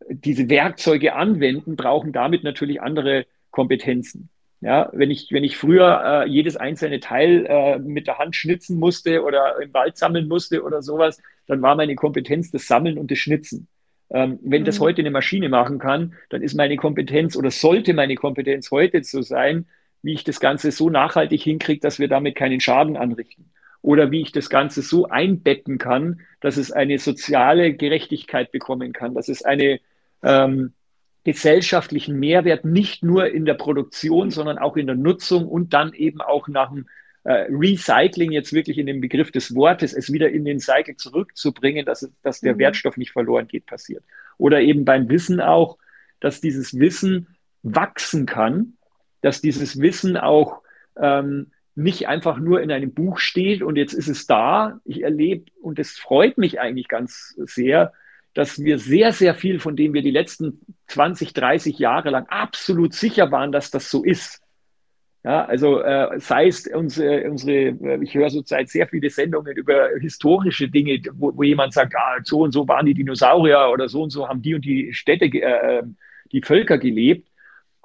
[0.09, 4.29] diese Werkzeuge anwenden, brauchen damit natürlich andere Kompetenzen.
[4.61, 8.79] Ja, wenn ich, wenn ich früher äh, jedes einzelne Teil äh, mit der Hand schnitzen
[8.79, 13.11] musste oder im Wald sammeln musste oder sowas, dann war meine Kompetenz das Sammeln und
[13.11, 13.67] das Schnitzen.
[14.09, 14.65] Ähm, wenn mhm.
[14.65, 19.03] das heute eine Maschine machen kann, dann ist meine Kompetenz oder sollte meine Kompetenz heute
[19.03, 19.67] so sein,
[20.01, 23.51] wie ich das Ganze so nachhaltig hinkriege, dass wir damit keinen Schaden anrichten
[23.85, 29.13] oder wie ich das Ganze so einbetten kann, dass es eine soziale Gerechtigkeit bekommen kann,
[29.13, 29.77] dass es einen
[30.23, 30.73] ähm,
[31.23, 36.19] gesellschaftlichen Mehrwert nicht nur in der Produktion, sondern auch in der Nutzung und dann eben
[36.19, 36.87] auch nach dem
[37.25, 41.85] äh, Recycling, jetzt wirklich in dem Begriff des Wortes, es wieder in den Cycle zurückzubringen,
[41.85, 42.59] dass, dass der mhm.
[42.59, 44.03] Wertstoff nicht verloren geht, passiert.
[44.39, 45.77] Oder eben beim Wissen auch,
[46.19, 48.73] dass dieses Wissen wachsen kann,
[49.21, 50.63] dass dieses Wissen auch
[50.99, 54.79] ähm, nicht einfach nur in einem Buch steht und jetzt ist es da.
[54.85, 57.93] Ich erlebe, und es freut mich eigentlich ganz sehr,
[58.33, 62.93] dass wir sehr, sehr viel, von dem wir die letzten 20, 30 Jahre lang absolut
[62.93, 64.41] sicher waren, dass das so ist.
[65.23, 70.69] Ja, also äh, sei es unsere, unsere, ich höre zurzeit sehr viele Sendungen über historische
[70.69, 74.11] Dinge, wo, wo jemand sagt, ah, so und so waren die Dinosaurier oder so und
[74.11, 75.81] so haben die und die Städte, äh,
[76.31, 77.27] die Völker gelebt.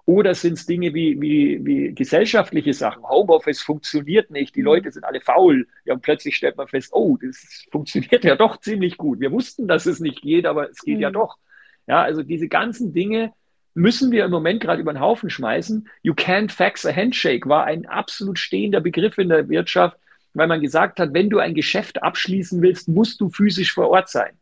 [0.07, 3.09] Oder sind es Dinge wie, wie, wie gesellschaftliche Sachen?
[3.09, 4.67] Homeoffice funktioniert nicht, die mhm.
[4.67, 5.67] Leute sind alle faul.
[5.85, 9.21] Ja, und plötzlich stellt man fest, oh, das funktioniert ja doch ziemlich gut.
[9.21, 11.03] Wir wussten, dass es nicht geht, aber es geht mhm.
[11.03, 11.39] ja doch.
[11.87, 13.33] Ja, also diese ganzen Dinge
[13.75, 15.89] müssen wir im Moment gerade über den Haufen schmeißen.
[16.03, 19.97] You can't fax a handshake war ein absolut stehender Begriff in der Wirtschaft,
[20.35, 24.09] weil man gesagt hat, wenn du ein Geschäft abschließen willst, musst du physisch vor Ort
[24.09, 24.40] sein.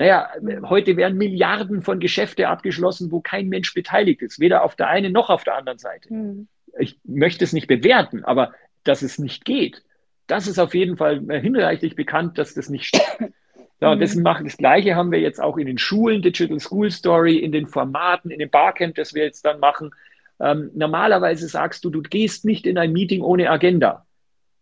[0.00, 0.30] Naja,
[0.62, 5.12] heute werden Milliarden von Geschäfte abgeschlossen, wo kein Mensch beteiligt ist, weder auf der einen
[5.12, 6.10] noch auf der anderen Seite.
[6.10, 6.48] Mhm.
[6.78, 9.82] Ich möchte es nicht bewerten, aber dass es nicht geht,
[10.26, 13.34] das ist auf jeden Fall hinreichlich bekannt, dass das nicht stimmt.
[13.82, 14.00] Ja, mhm.
[14.00, 17.52] dessen machen das Gleiche haben wir jetzt auch in den Schulen, Digital School Story, in
[17.52, 19.90] den Formaten, in dem Barcamp, das wir jetzt dann machen.
[20.38, 24.06] Ähm, normalerweise sagst du, du gehst nicht in ein Meeting ohne Agenda.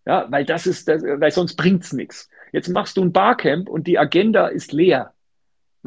[0.05, 2.29] Ja, weil das ist, das, weil sonst bringt's nichts.
[2.51, 5.13] Jetzt machst du ein Barcamp und die Agenda ist leer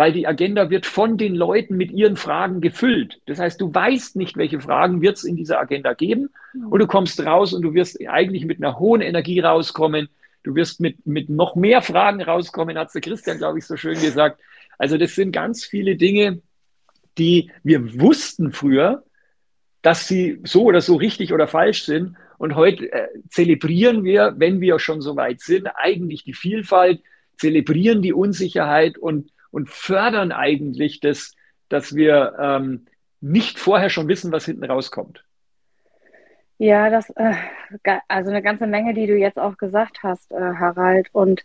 [0.01, 3.21] weil die Agenda wird von den Leuten mit ihren Fragen gefüllt.
[3.27, 6.31] Das heißt, du weißt nicht, welche Fragen wird es in dieser Agenda geben
[6.71, 10.09] und du kommst raus und du wirst eigentlich mit einer hohen Energie rauskommen.
[10.41, 13.93] Du wirst mit, mit noch mehr Fragen rauskommen, hat der Christian, glaube ich, so schön
[13.93, 14.41] gesagt.
[14.79, 16.41] Also das sind ganz viele Dinge,
[17.19, 19.03] die wir wussten früher,
[19.83, 22.15] dass sie so oder so richtig oder falsch sind.
[22.39, 27.01] Und heute äh, zelebrieren wir, wenn wir schon so weit sind, eigentlich die Vielfalt,
[27.37, 31.35] zelebrieren die Unsicherheit und und fördern eigentlich das,
[31.69, 32.85] dass wir ähm,
[33.21, 35.23] nicht vorher schon wissen, was hinten rauskommt.
[36.57, 37.33] Ja, das, äh,
[38.07, 41.09] also eine ganze Menge, die du jetzt auch gesagt hast, äh, Harald.
[41.11, 41.43] Und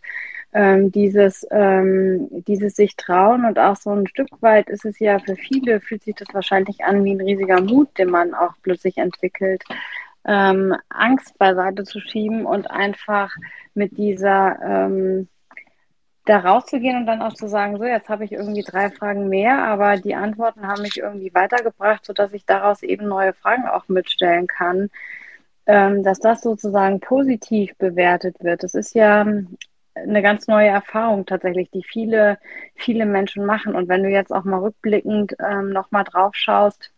[0.53, 5.19] ähm, dieses, ähm, dieses sich trauen und auch so ein Stück weit ist es ja
[5.19, 8.99] für viele, fühlt sich das wahrscheinlich an wie ein riesiger Mut, den man auch plötzlich
[8.99, 9.65] entwickelt,
[10.27, 13.35] ähm, Angst beiseite zu schieben und einfach
[13.75, 15.29] mit dieser, ähm,
[16.27, 19.65] da rauszugehen und dann auch zu sagen, so, jetzt habe ich irgendwie drei Fragen mehr,
[19.65, 24.49] aber die Antworten haben mich irgendwie weitergebracht, sodass ich daraus eben neue Fragen auch mitstellen
[24.49, 24.91] kann,
[25.67, 28.65] ähm, dass das sozusagen positiv bewertet wird.
[28.65, 29.25] Das ist ja
[29.95, 32.39] eine ganz neue Erfahrung tatsächlich, die viele,
[32.75, 33.75] viele Menschen machen.
[33.75, 36.91] Und wenn du jetzt auch mal rückblickend ähm, nochmal drauf schaust,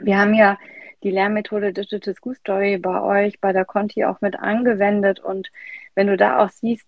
[0.00, 0.56] wir haben ja
[1.02, 5.20] die Lernmethode Digital School Story bei euch, bei der Conti auch mit angewendet.
[5.20, 5.50] Und
[5.94, 6.86] wenn du da auch siehst,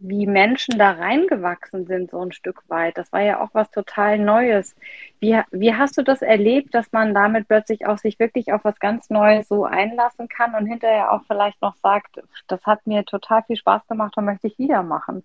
[0.00, 2.96] wie Menschen da reingewachsen sind, so ein Stück weit.
[2.96, 4.74] Das war ja auch was total Neues.
[5.20, 8.78] Wie, wie hast du das erlebt, dass man damit plötzlich auch sich wirklich auf was
[8.78, 13.42] ganz Neues so einlassen kann und hinterher auch vielleicht noch sagt, das hat mir total
[13.42, 15.22] viel Spaß gemacht und möchte ich wieder machen?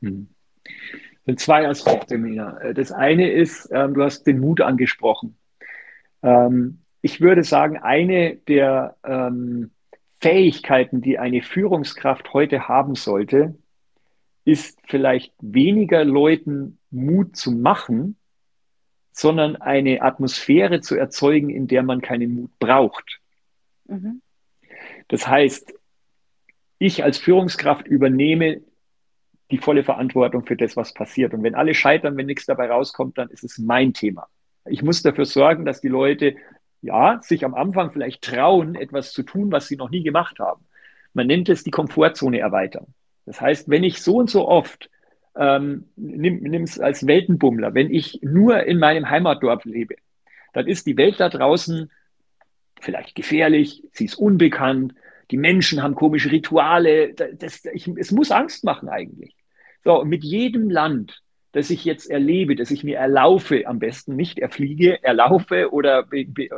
[0.00, 0.28] Hm.
[1.24, 2.72] Sind zwei Aspekte, Mina.
[2.74, 5.36] Das eine ist, ähm, du hast den Mut angesprochen.
[6.22, 9.70] Ähm, ich würde sagen, eine der ähm,
[10.20, 13.54] Fähigkeiten, die eine Führungskraft heute haben sollte,
[14.44, 18.16] ist vielleicht weniger Leuten Mut zu machen,
[19.12, 23.20] sondern eine Atmosphäre zu erzeugen, in der man keinen Mut braucht.
[23.86, 24.22] Mhm.
[25.08, 25.74] Das heißt,
[26.78, 28.62] ich als Führungskraft übernehme
[29.50, 31.34] die volle Verantwortung für das, was passiert.
[31.34, 34.26] Und wenn alle scheitern, wenn nichts dabei rauskommt, dann ist es mein Thema.
[34.64, 36.36] Ich muss dafür sorgen, dass die Leute
[36.80, 40.66] ja, sich am Anfang vielleicht trauen, etwas zu tun, was sie noch nie gemacht haben.
[41.12, 42.94] Man nennt es die Komfortzone erweitern.
[43.26, 44.90] Das heißt, wenn ich so und so oft,
[45.36, 49.96] ähm, nimm es als Weltenbummler, wenn ich nur in meinem Heimatdorf lebe,
[50.52, 51.90] dann ist die Welt da draußen
[52.80, 54.94] vielleicht gefährlich, sie ist unbekannt,
[55.30, 59.34] die Menschen haben komische Rituale, das, ich, es muss Angst machen eigentlich.
[59.84, 64.38] So, mit jedem Land, das ich jetzt erlebe, das ich mir erlaufe, am besten nicht
[64.38, 66.06] erfliege, erlaufe oder,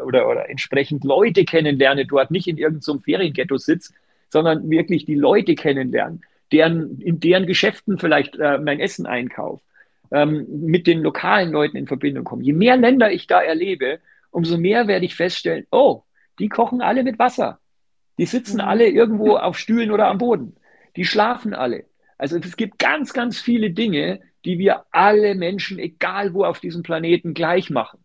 [0.04, 3.92] oder, oder entsprechend Leute kennenlerne, dort nicht in irgendeinem Ferienghetto sitze,
[4.28, 9.62] sondern wirklich die Leute kennenlernen, deren, in deren Geschäften vielleicht äh, mein Essen einkaufe,
[10.10, 12.44] ähm, mit den lokalen Leuten in Verbindung komme.
[12.44, 16.02] Je mehr Länder ich da erlebe, umso mehr werde ich feststellen, oh,
[16.38, 17.60] die kochen alle mit Wasser.
[18.18, 18.68] Die sitzen mhm.
[18.68, 20.56] alle irgendwo auf Stühlen oder am Boden.
[20.96, 21.84] Die schlafen alle.
[22.18, 26.82] Also es gibt ganz, ganz viele Dinge, die wir alle Menschen, egal wo auf diesem
[26.82, 27.98] Planeten, gleich machen.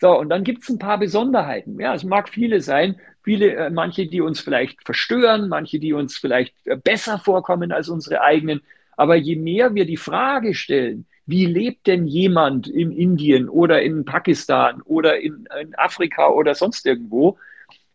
[0.00, 1.78] So, und dann gibt es ein paar Besonderheiten.
[1.78, 6.16] Ja, es mag viele sein, viele, äh, manche, die uns vielleicht verstören, manche, die uns
[6.16, 8.62] vielleicht äh, besser vorkommen als unsere eigenen.
[8.96, 14.04] Aber je mehr wir die Frage stellen, wie lebt denn jemand in Indien oder in
[14.04, 17.38] Pakistan oder in, in Afrika oder sonst irgendwo,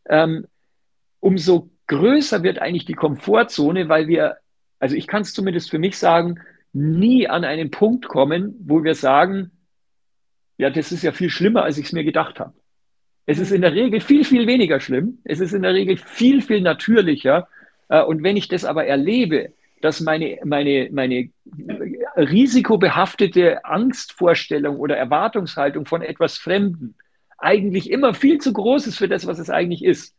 [0.08, 0.48] ähm,
[1.20, 4.38] umso größer wird eigentlich die Komfortzone, weil wir,
[4.80, 6.40] also ich kann es zumindest für mich sagen,
[6.74, 9.52] nie an einen Punkt kommen, wo wir sagen,
[10.58, 12.54] ja, das ist ja viel schlimmer, als ich es mir gedacht habe.
[13.28, 15.20] Es ist in der Regel viel, viel weniger schlimm.
[15.26, 17.48] Es ist in der Regel viel, viel natürlicher.
[17.90, 21.30] Äh, und wenn ich das aber erlebe, dass meine, meine, meine
[22.16, 26.96] risikobehaftete Angstvorstellung oder Erwartungshaltung von etwas Fremden
[27.38, 30.16] eigentlich immer viel zu groß ist für das, was es eigentlich ist.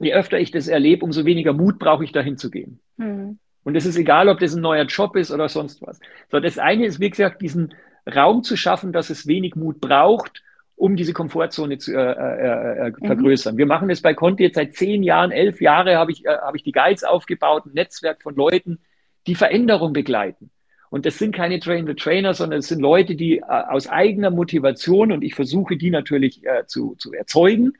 [0.00, 2.80] Je öfter ich das erlebe, umso weniger Mut brauche ich, dahin zu gehen.
[2.96, 3.38] Mhm.
[3.62, 6.00] Und es ist egal, ob das ein neuer Job ist oder sonst was.
[6.30, 7.74] So, das eine ist, wie gesagt, diesen
[8.06, 10.42] Raum zu schaffen, dass es wenig Mut braucht,
[10.76, 13.06] um diese Komfortzone zu äh, äh, äh, mhm.
[13.06, 13.56] vergrößern.
[13.56, 16.56] Wir machen das bei Conti jetzt seit zehn Jahren, elf Jahre habe ich, äh, habe
[16.56, 18.78] ich die Guides aufgebaut, ein Netzwerk von Leuten,
[19.26, 20.50] die Veränderung begleiten.
[20.90, 25.24] Und das sind keine Train-the-Trainer, sondern es sind Leute, die äh, aus eigener Motivation, und
[25.24, 27.72] ich versuche die natürlich äh, zu, zu erzeugen,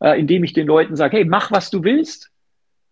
[0.00, 2.30] äh, indem ich den Leuten sage, hey, mach, was du willst,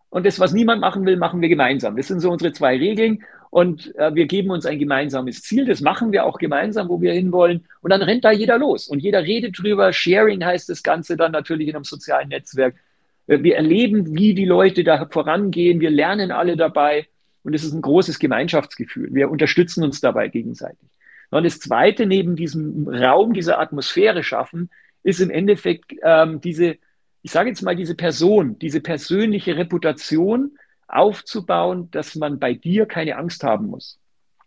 [0.08, 1.96] und das, was niemand machen will, machen wir gemeinsam.
[1.96, 3.24] Das sind so unsere zwei Regeln.
[3.52, 5.66] Und äh, wir geben uns ein gemeinsames Ziel.
[5.66, 7.66] Das machen wir auch gemeinsam, wo wir hinwollen.
[7.82, 8.88] Und dann rennt da jeder los.
[8.88, 9.92] Und jeder redet drüber.
[9.92, 12.76] Sharing heißt das Ganze dann natürlich in einem sozialen Netzwerk.
[13.26, 15.80] Äh, wir erleben, wie die Leute da vorangehen.
[15.80, 17.08] Wir lernen alle dabei.
[17.42, 19.12] Und es ist ein großes Gemeinschaftsgefühl.
[19.12, 20.88] Wir unterstützen uns dabei gegenseitig.
[21.30, 24.70] Und das Zweite, neben diesem Raum, dieser Atmosphäre schaffen,
[25.02, 26.78] ist im Endeffekt ähm, diese
[27.22, 30.58] ich sage jetzt mal, diese Person, diese persönliche Reputation
[30.92, 33.98] aufzubauen, dass man bei dir keine Angst haben muss.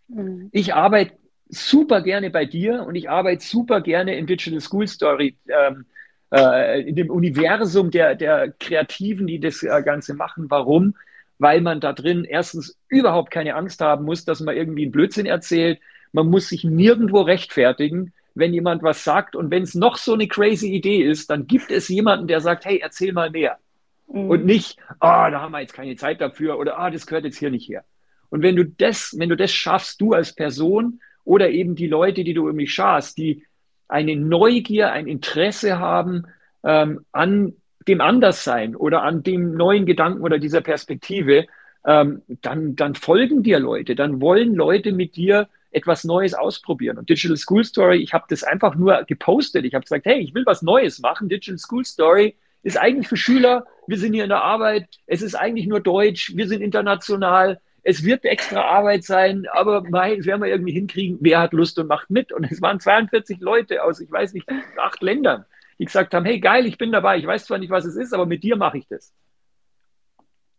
[0.08, 0.50] Mhm.
[0.52, 1.18] Ich arbeite
[1.50, 5.86] super gerne bei dir und ich arbeite super gerne in Digital School Story, ähm,
[6.32, 10.46] äh, in dem Universum der, der Kreativen, die das äh, Ganze machen.
[10.50, 10.96] Warum?
[11.38, 15.26] Weil man da drin erstens überhaupt keine Angst haben muss, dass man irgendwie einen Blödsinn
[15.26, 15.80] erzählt.
[16.14, 20.28] Man muss sich nirgendwo rechtfertigen wenn jemand was sagt und wenn es noch so eine
[20.28, 23.58] crazy Idee ist, dann gibt es jemanden, der sagt, hey, erzähl mal mehr.
[24.08, 24.30] Mhm.
[24.30, 27.06] Und nicht, ah, oh, da haben wir jetzt keine Zeit dafür oder ah, oh, das
[27.06, 27.84] gehört jetzt hier nicht her.
[28.30, 32.24] Und wenn du das, wenn du das schaffst, du als Person oder eben die Leute,
[32.24, 33.44] die du irgendwie schaust, die
[33.88, 36.26] eine Neugier, ein Interesse haben
[36.64, 37.54] ähm, an
[37.88, 41.46] dem Anderssein oder an dem neuen Gedanken oder dieser Perspektive,
[41.86, 46.98] ähm, dann, dann folgen dir Leute, dann wollen Leute mit dir etwas Neues ausprobieren.
[46.98, 49.66] Und Digital School Story, ich habe das einfach nur gepostet.
[49.66, 51.30] Ich habe gesagt, hey, ich will was Neues machen.
[51.30, 52.36] Digital School Story
[52.66, 53.68] ist eigentlich für Schüler.
[53.86, 54.88] Wir sind hier in der Arbeit.
[55.06, 56.36] Es ist eigentlich nur Deutsch.
[56.36, 57.62] Wir sind international.
[57.84, 61.20] Es wird extra Arbeit sein, aber mei, das werden wir irgendwie hinkriegen.
[61.22, 62.34] Wer hat Lust und macht mit?
[62.34, 65.46] Und es waren 42 Leute aus, ich weiß nicht, acht Ländern,
[65.78, 67.20] die gesagt haben, hey, geil, ich bin dabei.
[67.20, 69.14] Ich weiß zwar nicht, was es ist, aber mit dir mache ich das.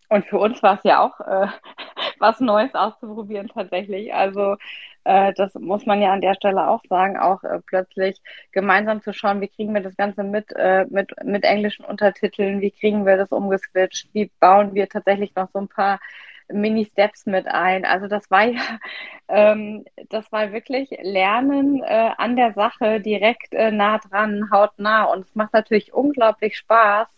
[0.08, 1.48] Und für uns war es ja auch äh,
[2.20, 4.14] was Neues auszuprobieren tatsächlich.
[4.14, 4.56] Also
[5.06, 8.20] äh, das muss man ja an der Stelle auch sagen, auch äh, plötzlich
[8.52, 12.72] gemeinsam zu schauen, wie kriegen wir das Ganze mit, äh, mit, mit englischen Untertiteln, wie
[12.72, 16.00] kriegen wir das umgeswitcht, wie bauen wir tatsächlich noch so ein paar
[16.48, 17.84] Mini-Steps mit ein.
[17.84, 18.78] Also das war ja,
[19.28, 25.04] ähm, das war wirklich Lernen äh, an der Sache, direkt äh, nah dran, hautnah.
[25.04, 27.08] Und es macht natürlich unglaublich Spaß,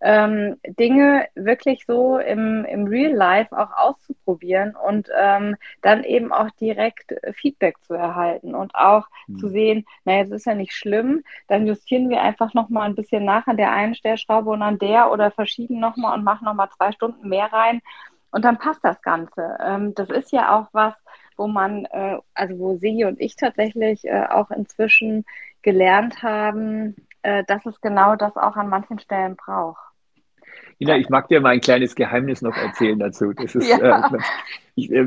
[0.00, 6.50] ähm, Dinge wirklich so im, im Real Life auch auszuprobieren und ähm, dann eben auch
[6.60, 9.36] direkt Feedback zu erhalten und auch mhm.
[9.38, 13.24] zu sehen, naja, es ist ja nicht schlimm, dann justieren wir einfach nochmal ein bisschen
[13.24, 16.92] nach an der einen Stellschraube und an der oder verschieben nochmal und machen nochmal zwei
[16.92, 17.80] Stunden mehr rein
[18.30, 19.56] und dann passt das Ganze.
[19.60, 20.94] Ähm, das ist ja auch was,
[21.36, 25.24] wo man, äh, also wo Sigi und ich tatsächlich äh, auch inzwischen
[25.62, 29.85] gelernt haben, äh, dass es genau das auch an manchen Stellen braucht.
[30.78, 33.32] Ina, ich mag dir mal ein kleines Geheimnis noch erzählen dazu.
[33.32, 34.08] Das ist, ja.
[34.08, 34.18] äh,
[34.74, 35.06] ich, äh,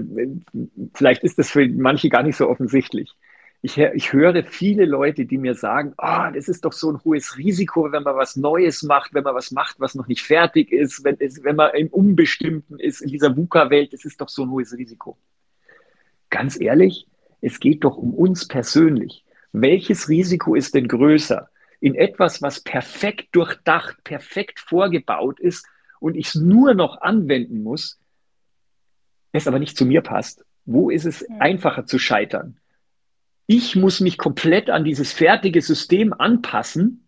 [0.94, 3.16] vielleicht ist das für manche gar nicht so offensichtlich
[3.62, 7.38] ich, ich höre viele Leute, die mir sagen, oh, das ist doch so ein hohes
[7.38, 11.04] Risiko, wenn man was Neues macht, wenn man was macht, was noch nicht fertig ist,
[11.04, 14.50] wenn, es, wenn man im Unbestimmten ist, in dieser VUCA-Welt, das ist doch so ein
[14.50, 15.18] hohes Risiko.
[16.30, 17.08] Ganz ehrlich,
[17.42, 19.26] es geht doch um uns persönlich.
[19.52, 21.50] Welches Risiko ist denn größer?
[21.80, 25.66] In etwas, was perfekt durchdacht, perfekt vorgebaut ist
[26.00, 28.00] und ich es nur noch anwenden muss,
[29.32, 30.46] es aber nicht zu mir passt.
[30.66, 32.60] Wo ist es einfacher zu scheitern?
[33.52, 37.08] ich muss mich komplett an dieses fertige System anpassen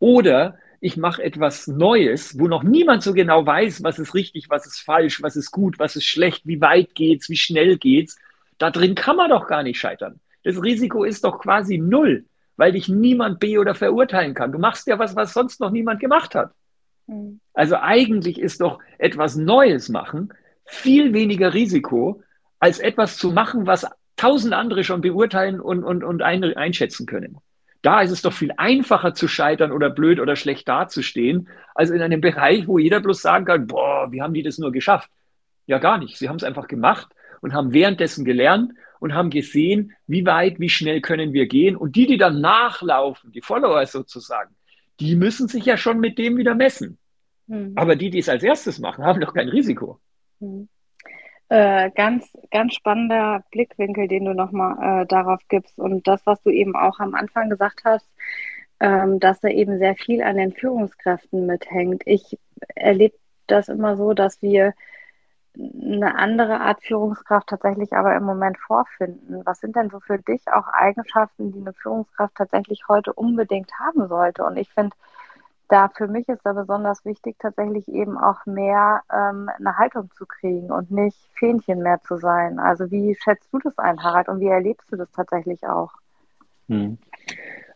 [0.00, 4.66] oder ich mache etwas Neues, wo noch niemand so genau weiß, was ist richtig, was
[4.66, 8.18] ist falsch, was ist gut, was ist schlecht, wie weit geht's, wie schnell geht's.
[8.58, 10.18] Da drin kann man doch gar nicht scheitern.
[10.42, 12.24] Das Risiko ist doch quasi null,
[12.60, 14.52] weil dich niemand be- oder verurteilen kann.
[14.52, 16.52] Du machst ja was, was sonst noch niemand gemacht hat.
[17.06, 17.40] Mhm.
[17.54, 20.34] Also eigentlich ist doch etwas Neues machen
[20.66, 22.22] viel weniger Risiko,
[22.58, 23.86] als etwas zu machen, was
[24.16, 27.38] tausend andere schon beurteilen und, und, und ein, einschätzen können.
[27.80, 32.02] Da ist es doch viel einfacher zu scheitern oder blöd oder schlecht dazustehen, als in
[32.02, 35.10] einem Bereich, wo jeder bloß sagen kann, boah, wie haben die das nur geschafft?
[35.64, 36.18] Ja, gar nicht.
[36.18, 37.08] Sie haben es einfach gemacht
[37.40, 41.76] und haben währenddessen gelernt und haben gesehen, wie weit, wie schnell können wir gehen.
[41.76, 44.54] Und die, die dann nachlaufen, die Follower sozusagen,
[45.00, 46.98] die müssen sich ja schon mit dem wieder messen.
[47.46, 47.72] Mhm.
[47.74, 49.98] Aber die, die es als erstes machen, haben doch kein Risiko.
[50.38, 50.68] Mhm.
[51.48, 55.78] Äh, ganz, ganz spannender Blickwinkel, den du nochmal äh, darauf gibst.
[55.78, 58.08] Und das, was du eben auch am Anfang gesagt hast,
[58.78, 62.02] ähm, dass da eben sehr viel an den Führungskräften mithängt.
[62.06, 62.38] Ich
[62.76, 63.16] erlebe
[63.48, 64.74] das immer so, dass wir
[65.56, 69.42] eine andere Art Führungskraft tatsächlich aber im Moment vorfinden.
[69.44, 74.08] Was sind denn so für dich auch Eigenschaften, die eine Führungskraft tatsächlich heute unbedingt haben
[74.08, 74.44] sollte?
[74.44, 74.96] Und ich finde,
[75.68, 80.26] da für mich ist da besonders wichtig, tatsächlich eben auch mehr ähm, eine Haltung zu
[80.26, 82.58] kriegen und nicht Fähnchen mehr zu sein.
[82.58, 85.92] Also wie schätzt du das ein, Harald, und wie erlebst du das tatsächlich auch?
[86.68, 86.98] Hm.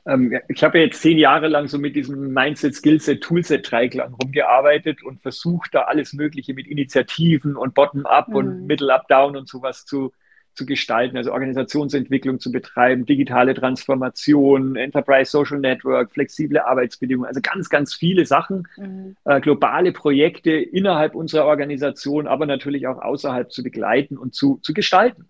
[0.07, 5.23] Ähm, ich habe jetzt zehn Jahre lang so mit diesem Mindset, Skillset, Toolset-Dreiklang rumgearbeitet und
[5.23, 8.35] versucht, da alles Mögliche mit Initiativen und Bottom-up hm.
[8.35, 10.13] und Middle-up-down und sowas zu,
[10.55, 17.69] zu gestalten, also Organisationsentwicklung zu betreiben, digitale Transformation, Enterprise Social Network, flexible Arbeitsbedingungen, also ganz,
[17.69, 19.17] ganz viele Sachen, mhm.
[19.25, 24.75] äh, globale Projekte innerhalb unserer Organisation, aber natürlich auch außerhalb zu begleiten und zu, zu
[24.75, 25.29] gestalten.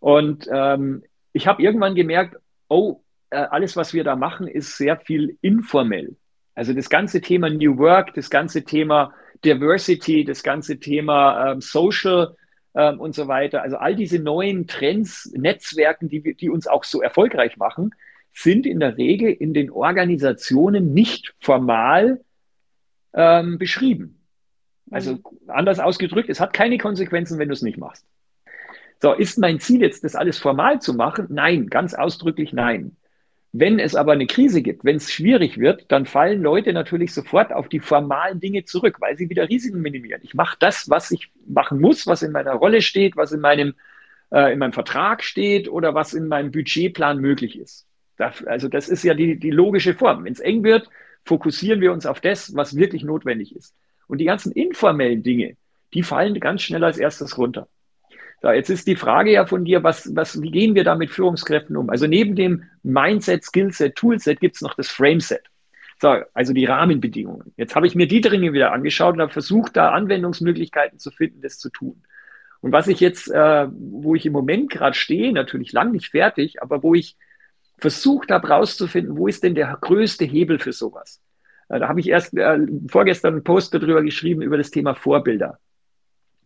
[0.00, 2.36] Und ähm, ich habe irgendwann gemerkt,
[2.68, 3.02] oh,
[3.36, 6.16] alles, was wir da machen, ist sehr viel informell.
[6.54, 9.12] Also das ganze Thema New Work, das ganze Thema
[9.44, 12.34] Diversity, das ganze Thema ähm, Social,
[12.74, 13.62] ähm, und so weiter.
[13.62, 17.90] Also all diese neuen Trends, Netzwerken, die, die uns auch so erfolgreich machen,
[18.32, 22.20] sind in der Regel in den Organisationen nicht formal
[23.12, 24.24] ähm, beschrieben.
[24.90, 25.20] Also mhm.
[25.48, 28.06] anders ausgedrückt, es hat keine Konsequenzen, wenn du es nicht machst.
[29.02, 31.26] So, ist mein Ziel jetzt, das alles formal zu machen?
[31.30, 32.96] Nein, ganz ausdrücklich nein.
[33.52, 37.52] Wenn es aber eine Krise gibt, wenn es schwierig wird, dann fallen Leute natürlich sofort
[37.52, 40.20] auf die formalen Dinge zurück, weil sie wieder Risiken minimieren.
[40.22, 43.74] Ich mache das, was ich machen muss, was in meiner Rolle steht, was in meinem,
[44.30, 47.86] äh, in meinem Vertrag steht oder was in meinem Budgetplan möglich ist.
[48.16, 50.24] Das, also das ist ja die, die logische Form.
[50.24, 50.88] Wenn es eng wird,
[51.24, 53.74] fokussieren wir uns auf das, was wirklich notwendig ist.
[54.06, 55.56] Und die ganzen informellen Dinge,
[55.92, 57.66] die fallen ganz schnell als erstes runter.
[58.42, 61.10] So, jetzt ist die Frage ja von dir, was, was, wie gehen wir da mit
[61.10, 61.90] Führungskräften um?
[61.90, 65.42] Also neben dem Mindset, Skillset, Toolset gibt es noch das Frameset.
[66.00, 67.52] So, also die Rahmenbedingungen.
[67.58, 71.42] Jetzt habe ich mir die Dinge wieder angeschaut und habe versucht, da Anwendungsmöglichkeiten zu finden,
[71.42, 72.02] das zu tun.
[72.62, 76.62] Und was ich jetzt, äh, wo ich im Moment gerade stehe, natürlich lang nicht fertig,
[76.62, 77.16] aber wo ich
[77.76, 81.20] versucht habe rauszufinden, wo ist denn der größte Hebel für sowas?
[81.68, 85.58] Äh, da habe ich erst äh, vorgestern einen Post darüber geschrieben über das Thema Vorbilder.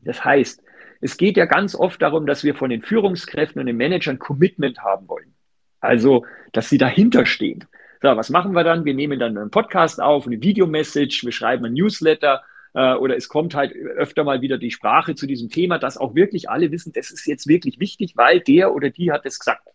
[0.00, 0.63] Das heißt,
[1.04, 4.78] Es geht ja ganz oft darum, dass wir von den Führungskräften und den Managern Commitment
[4.78, 5.34] haben wollen.
[5.78, 7.66] Also, dass sie dahinter stehen.
[8.00, 8.86] So, was machen wir dann?
[8.86, 12.42] Wir nehmen dann einen Podcast auf, eine Videomessage, wir schreiben ein Newsletter
[12.72, 16.14] äh, oder es kommt halt öfter mal wieder die Sprache zu diesem Thema, dass auch
[16.14, 19.68] wirklich alle wissen, das ist jetzt wirklich wichtig, weil der oder die hat es gesagt.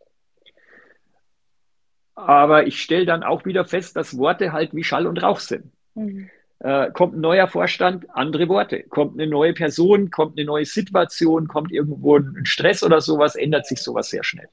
[2.15, 5.71] Aber ich stelle dann auch wieder fest, dass Worte halt wie Schall und Rauch sind.
[5.93, 6.31] Mhm.
[6.59, 8.83] Äh, kommt ein neuer Vorstand, andere Worte.
[8.83, 13.65] Kommt eine neue Person, kommt eine neue Situation, kommt irgendwo ein Stress oder sowas, ändert
[13.65, 14.49] sich sowas sehr schnell.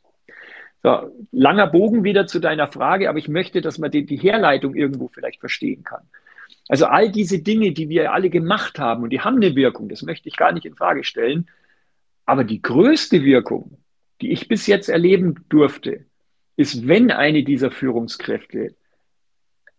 [0.83, 4.77] So, langer Bogen wieder zu deiner Frage, aber ich möchte, dass man die, die Herleitung
[4.77, 6.03] irgendwo vielleicht verstehen kann.
[6.69, 10.03] Also all diese Dinge, die wir alle gemacht haben und die haben eine Wirkung, das
[10.03, 11.49] möchte ich gar nicht in Frage stellen.
[12.25, 13.79] Aber die größte Wirkung,
[14.21, 16.07] die ich bis jetzt erleben durfte,
[16.57, 18.77] ist, wenn eine dieser Führungskräfte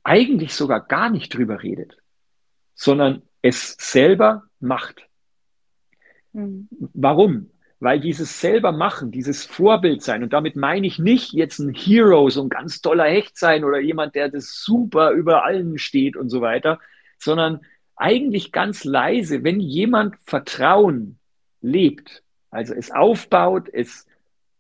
[0.04, 1.98] eigentlich sogar gar nicht drüber redet,
[2.78, 5.08] sondern es selber macht.
[6.32, 6.70] Mhm.
[6.94, 7.50] Warum?
[7.80, 12.30] Weil dieses selber machen, dieses Vorbild sein, und damit meine ich nicht jetzt ein Hero,
[12.30, 16.30] so ein ganz toller Hecht sein oder jemand, der das super über allen steht und
[16.30, 16.80] so weiter,
[17.18, 17.62] sondern
[17.96, 21.20] eigentlich ganz leise, wenn jemand Vertrauen
[21.62, 24.06] lebt, also es aufbaut, es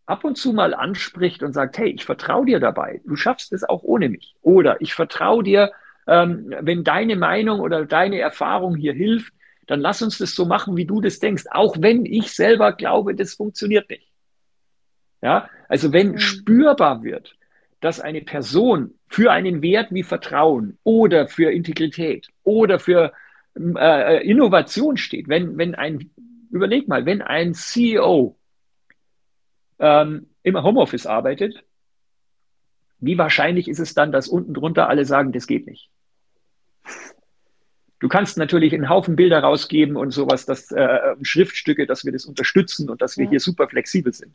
[0.08, 3.64] ab und zu mal anspricht und sagt, hey, ich vertraue dir dabei, du schaffst es
[3.64, 4.36] auch ohne mich.
[4.42, 5.72] Oder ich vertraue dir,
[6.08, 9.34] ähm, wenn deine Meinung oder deine Erfahrung hier hilft,
[9.68, 13.16] dann lass uns das so machen, wie du das denkst, auch wenn ich selber glaube,
[13.16, 14.08] das funktioniert nicht.
[15.22, 16.20] Ja, also wenn mhm.
[16.20, 17.36] spürbar wird,
[17.82, 23.14] dass eine Person für einen Wert wie Vertrauen oder für Integrität oder für
[23.56, 26.12] äh, Innovation steht, wenn, wenn ein,
[26.50, 28.38] überleg mal, wenn ein CEO
[29.80, 31.64] ähm, im Homeoffice arbeitet,
[33.00, 35.90] wie wahrscheinlich ist es dann, dass unten drunter alle sagen, das geht nicht?
[38.00, 42.26] Du kannst natürlich einen Haufen Bilder rausgeben und sowas, das äh, Schriftstücke, dass wir das
[42.26, 43.32] unterstützen und dass wir ja.
[43.32, 44.34] hier super flexibel sind.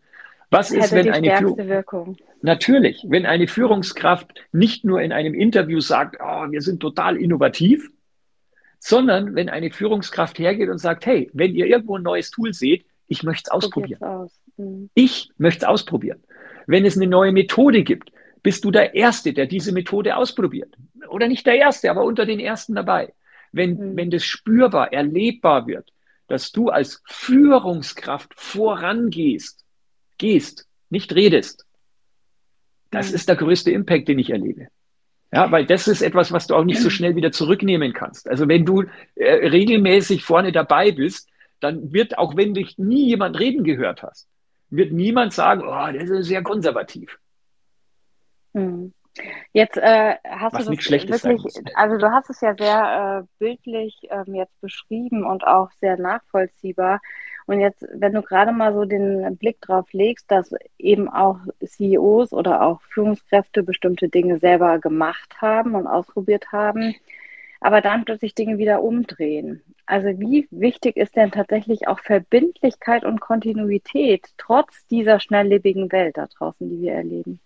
[0.51, 5.81] Was das ist, wenn eine Führung natürlich, wenn eine Führungskraft nicht nur in einem Interview
[5.81, 7.89] sagt, oh, wir sind total innovativ,
[8.79, 12.85] sondern wenn eine Führungskraft hergeht und sagt, hey, wenn ihr irgendwo ein neues Tool seht,
[13.07, 14.03] ich möchte es ausprobieren.
[14.03, 14.33] Aus.
[14.57, 14.91] Mhm.
[14.95, 16.23] Ich möchte es ausprobieren.
[16.67, 18.11] Wenn es eine neue Methode gibt,
[18.43, 20.75] bist du der Erste, der diese Methode ausprobiert.
[21.09, 23.13] Oder nicht der Erste, aber unter den Ersten dabei.
[23.53, 23.97] Wenn, mhm.
[23.97, 25.93] wenn das spürbar, erlebbar wird,
[26.29, 29.65] dass du als Führungskraft vorangehst,
[30.19, 31.67] gehst, nicht redest,
[32.91, 33.15] das mhm.
[33.17, 34.69] ist der größte Impact, den ich erlebe.
[35.33, 38.29] Ja, weil das ist etwas, was du auch nicht so schnell wieder zurücknehmen kannst.
[38.29, 38.85] Also wenn du
[39.15, 44.29] äh, regelmäßig vorne dabei bist, dann wird, auch wenn dich nie jemand reden gehört hast,
[44.69, 47.19] wird niemand sagen, oh, das ist sehr konservativ.
[48.53, 48.93] Hm.
[49.53, 54.01] Jetzt äh, hast Was du das wirklich, also du hast es ja sehr äh, bildlich
[54.11, 57.01] ähm, jetzt beschrieben und auch sehr nachvollziehbar.
[57.47, 62.33] Und jetzt, wenn du gerade mal so den Blick drauf legst, dass eben auch CEOs
[62.33, 66.95] oder auch Führungskräfte bestimmte Dinge selber gemacht haben und ausprobiert haben,
[67.61, 69.63] aber dann plötzlich Dinge wieder umdrehen.
[69.87, 76.27] Also wie wichtig ist denn tatsächlich auch Verbindlichkeit und Kontinuität trotz dieser schnelllebigen Welt da
[76.27, 77.41] draußen, die wir erleben?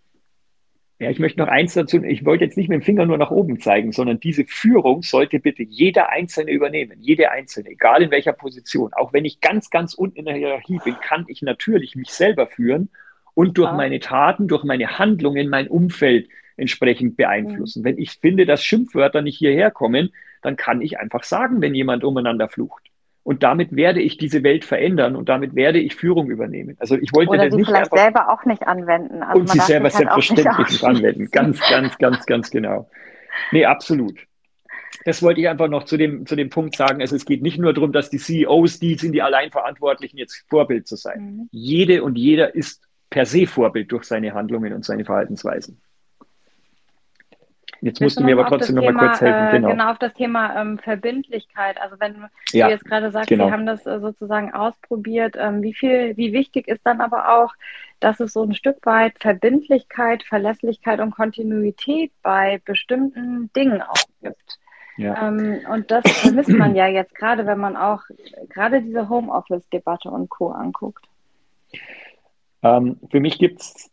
[0.99, 3.31] Ja, ich möchte noch eins dazu, ich wollte jetzt nicht mit dem Finger nur nach
[3.31, 8.33] oben zeigen, sondern diese Führung sollte bitte jeder Einzelne übernehmen, jede Einzelne, egal in welcher
[8.33, 8.95] Position.
[8.95, 12.47] Auch wenn ich ganz, ganz unten in der Hierarchie bin, kann ich natürlich mich selber
[12.47, 12.89] führen
[13.35, 13.77] und durch ja.
[13.77, 17.83] meine Taten, durch meine Handlungen mein Umfeld entsprechend beeinflussen.
[17.83, 17.85] Mhm.
[17.85, 22.05] Wenn ich finde, dass Schimpfwörter nicht hierher kommen, dann kann ich einfach sagen, wenn jemand
[22.05, 22.83] umeinander flucht.
[23.27, 26.77] Und damit werde ich diese Welt verändern und damit werde ich Führung übernehmen.
[26.79, 29.21] Also ich wollte Oder das nicht vielleicht selber auch nicht anwenden.
[29.21, 31.29] Also und sie selber halt selbstverständlich nicht, anwenden.
[31.33, 32.89] Ganz, ganz, ganz, ganz genau.
[33.51, 34.21] Nee, absolut.
[35.05, 37.01] Das wollte ich einfach noch zu dem, zu dem Punkt sagen.
[37.01, 40.87] Also es geht nicht nur darum, dass die CEOs, die sind die Alleinverantwortlichen, jetzt Vorbild
[40.87, 41.21] zu sein.
[41.21, 41.49] Mhm.
[41.51, 45.81] Jede und jeder ist per se Vorbild durch seine Handlungen und seine Verhaltensweisen.
[47.87, 49.47] Jetzt musst du mir aber trotzdem noch mal kurz helfen.
[49.47, 49.69] Äh, genau.
[49.69, 51.81] genau auf das Thema ähm, Verbindlichkeit.
[51.81, 53.47] Also wenn ja, du jetzt gerade sagst, genau.
[53.47, 57.55] Sie haben das äh, sozusagen ausprobiert, ähm, wie viel, wie wichtig ist dann aber auch,
[58.01, 64.59] dass es so ein Stück weit Verbindlichkeit, Verlässlichkeit und Kontinuität bei bestimmten Dingen auch gibt.
[64.97, 65.29] Ja.
[65.29, 68.03] Ähm, und das vermisst man ja jetzt gerade, wenn man auch
[68.49, 70.51] gerade diese Homeoffice-Debatte und Co.
[70.51, 71.07] anguckt.
[72.65, 73.91] Ähm, für mich gibt es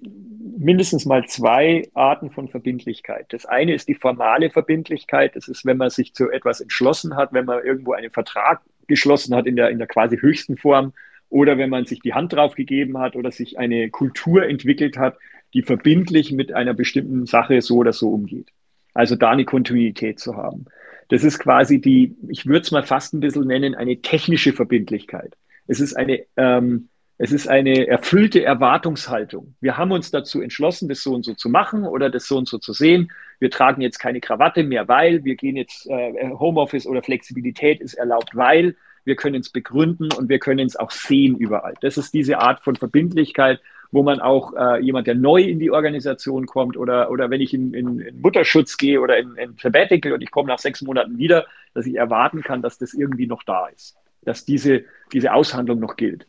[0.64, 3.28] mindestens mal zwei Arten von Verbindlichkeit.
[3.30, 5.36] Das eine ist die formale Verbindlichkeit.
[5.36, 9.36] Das ist, wenn man sich zu etwas entschlossen hat, wenn man irgendwo einen Vertrag geschlossen
[9.36, 10.94] hat in der, in der quasi höchsten Form
[11.30, 15.18] oder wenn man sich die Hand drauf gegeben hat oder sich eine Kultur entwickelt hat,
[15.54, 18.50] die verbindlich mit einer bestimmten Sache so oder so umgeht.
[18.94, 20.66] Also da eine Kontinuität zu haben.
[21.10, 25.36] Das ist quasi die, ich würde es mal fast ein bisschen nennen, eine technische Verbindlichkeit.
[25.68, 29.56] Es ist eine, ähm, es ist eine erfüllte Erwartungshaltung.
[29.62, 32.48] Wir haben uns dazu entschlossen, das so und so zu machen oder das so und
[32.48, 33.12] so zu sehen.
[33.40, 37.94] Wir tragen jetzt keine Krawatte mehr, weil wir gehen jetzt äh, Homeoffice oder Flexibilität ist
[37.94, 41.76] erlaubt, weil wir können es begründen und wir können es auch sehen überall.
[41.82, 43.60] Das ist diese Art von Verbindlichkeit,
[43.92, 47.54] wo man auch äh, jemand, der neu in die Organisation kommt oder, oder wenn ich
[47.54, 51.18] in, in, in Mutterschutz gehe oder in, in Sabbatical und ich komme nach sechs Monaten
[51.20, 51.46] wieder,
[51.76, 55.96] dass ich erwarten kann, dass das irgendwie noch da ist, dass diese, diese Aushandlung noch
[55.96, 56.26] gilt.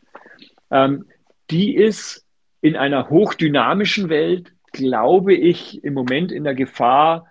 [0.75, 1.05] Ähm,
[1.49, 2.25] die ist
[2.61, 7.27] in einer hochdynamischen Welt, glaube ich, im Moment in der Gefahr,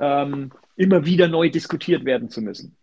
[0.00, 2.78] ähm, immer wieder neu diskutiert werden zu müssen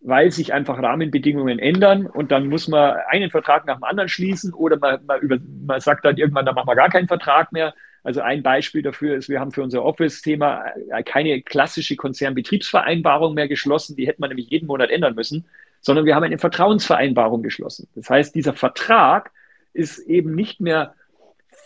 [0.00, 4.54] weil sich einfach Rahmenbedingungen ändern und dann muss man einen Vertrag nach dem anderen schließen
[4.54, 5.36] oder man, man, über,
[5.66, 7.74] man sagt dann irgendwann, da machen wir gar keinen Vertrag mehr.
[8.02, 13.46] Also ein Beispiel dafür ist, wir haben für unser Office-Thema äh, keine klassische Konzernbetriebsvereinbarung mehr
[13.46, 15.44] geschlossen, die hätte man nämlich jeden Monat ändern müssen,
[15.82, 17.88] sondern wir haben eine Vertrauensvereinbarung geschlossen.
[17.94, 19.30] Das heißt, dieser Vertrag
[19.72, 20.94] ist eben nicht mehr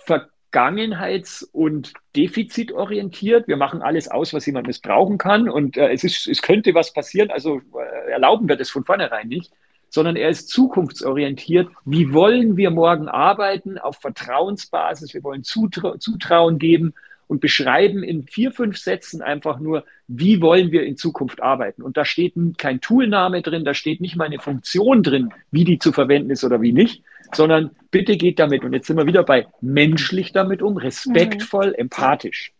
[0.07, 3.49] ver vergangenheits- und defizitorientiert.
[3.49, 5.49] Wir machen alles aus, was jemand missbrauchen kann.
[5.49, 9.27] Und äh, es, ist, es könnte was passieren, also äh, erlauben wir das von vornherein
[9.27, 9.51] nicht,
[9.89, 11.69] sondern er ist zukunftsorientiert.
[11.85, 15.13] Wie wollen wir morgen arbeiten auf Vertrauensbasis?
[15.13, 16.95] Wir wollen Zutra Zutrauen geben
[17.27, 21.83] und beschreiben in vier, fünf Sätzen einfach nur, wie wollen wir in Zukunft arbeiten.
[21.83, 25.79] Und da steht kein Toolname drin, da steht nicht mal eine Funktion drin, wie die
[25.81, 27.03] zu verwenden ist oder wie nicht,
[27.33, 31.75] sondern bitte geht damit, und jetzt sind wir wieder bei menschlich damit um, respektvoll, mhm.
[31.75, 32.53] empathisch.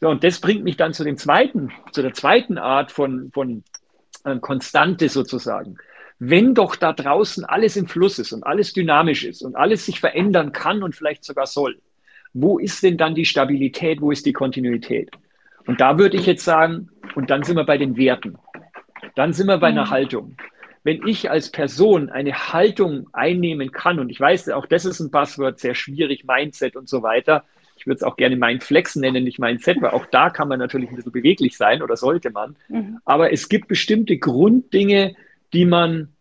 [0.00, 3.64] So, und das bringt mich dann zu dem zweiten, zu der zweiten Art von, von
[4.24, 5.76] äh, Konstante sozusagen.
[6.18, 10.00] Wenn doch da draußen alles im Fluss ist und alles dynamisch ist und alles sich
[10.00, 11.80] verändern kann und vielleicht sogar soll,
[12.32, 15.10] wo ist denn dann die Stabilität, wo ist die Kontinuität?
[15.66, 18.36] Und da würde ich jetzt sagen, und dann sind wir bei den Werten.
[19.14, 19.90] Dann sind wir bei einer mhm.
[19.90, 20.36] Haltung.
[20.84, 25.10] Wenn ich als Person eine Haltung einnehmen kann, und ich weiß, auch das ist ein
[25.10, 27.44] Passwort, sehr schwierig, Mindset und so weiter.
[27.76, 30.90] Ich würde es auch gerne Mindflex nennen, nicht Mindset, weil auch da kann man natürlich
[30.90, 32.54] ein bisschen beweglich sein oder sollte man.
[32.68, 32.98] Mhm.
[33.04, 35.16] Aber es gibt bestimmte Grunddinge,
[35.52, 36.14] die man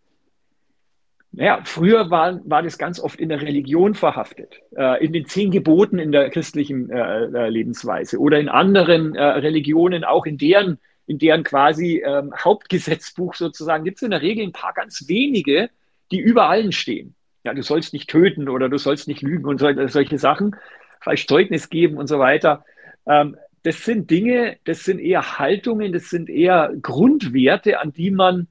[1.36, 5.50] naja, früher war, war das ganz oft in der Religion verhaftet, äh, in den zehn
[5.50, 10.78] Geboten in der christlichen äh, äh, Lebensweise oder in anderen äh, Religionen, auch in deren,
[11.06, 15.70] in deren quasi ähm, Hauptgesetzbuch sozusagen, gibt es in der Regel ein paar ganz wenige,
[16.12, 17.16] die über allen stehen.
[17.44, 20.56] Ja, du sollst nicht töten oder du sollst nicht lügen und so, solche Sachen,
[21.02, 22.64] falsch Zeugnis geben und so weiter.
[23.06, 28.48] Ähm, das sind Dinge, das sind eher Haltungen, das sind eher Grundwerte, an die man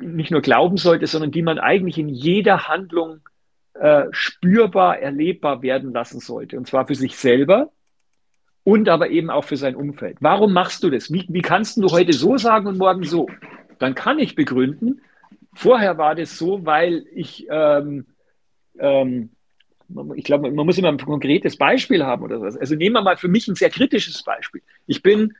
[0.00, 3.20] nicht nur glauben sollte, sondern die man eigentlich in jeder Handlung
[3.74, 6.58] äh, spürbar, erlebbar werden lassen sollte.
[6.58, 7.70] Und zwar für sich selber
[8.68, 10.18] und aber eben auch für sein Umfeld.
[10.20, 11.10] Warum machst du das?
[11.10, 13.26] Wie, wie kannst du heute so sagen und morgen so?
[13.78, 15.00] Dann kann ich begründen,
[15.54, 18.04] vorher war das so, weil ich, ähm,
[18.78, 19.30] ähm,
[20.16, 22.58] ich glaube, man muss immer ein konkretes Beispiel haben oder was.
[22.58, 24.60] Also nehmen wir mal für mich ein sehr kritisches Beispiel.
[24.86, 25.32] Ich bin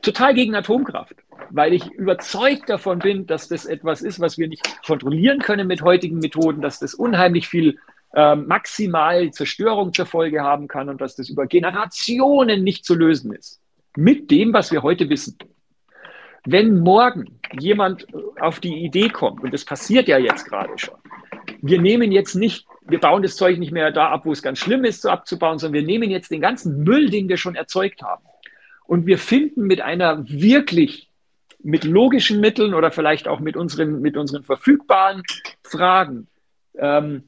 [0.00, 1.16] total gegen Atomkraft,
[1.50, 5.82] weil ich überzeugt davon bin, dass das etwas ist, was wir nicht kontrollieren können mit
[5.82, 7.76] heutigen Methoden, dass das unheimlich viel
[8.14, 13.32] äh, maximal Zerstörung zur Folge haben kann und dass das über Generationen nicht zu lösen
[13.32, 13.60] ist.
[13.96, 15.36] Mit dem, was wir heute wissen.
[16.44, 18.06] Wenn morgen jemand
[18.40, 20.94] auf die Idee kommt, und das passiert ja jetzt gerade schon,
[21.60, 24.58] wir nehmen jetzt nicht, wir bauen das Zeug nicht mehr da ab, wo es ganz
[24.58, 28.02] schlimm ist, so abzubauen, sondern wir nehmen jetzt den ganzen Müll, den wir schon erzeugt
[28.02, 28.24] haben,
[28.86, 31.10] und wir finden mit einer wirklich,
[31.62, 35.22] mit logischen Mitteln oder vielleicht auch mit unseren, mit unseren verfügbaren
[35.62, 36.26] Fragen,
[36.76, 37.24] ähm,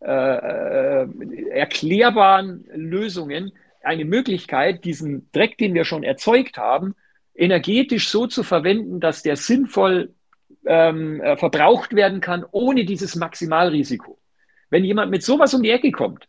[0.00, 6.94] äh, äh, erklärbaren Lösungen eine Möglichkeit, diesen Dreck, den wir schon erzeugt haben,
[7.34, 10.14] energetisch so zu verwenden, dass der sinnvoll
[10.66, 14.18] ähm, äh, verbraucht werden kann, ohne dieses Maximalrisiko.
[14.70, 16.28] Wenn jemand mit sowas um die Ecke kommt,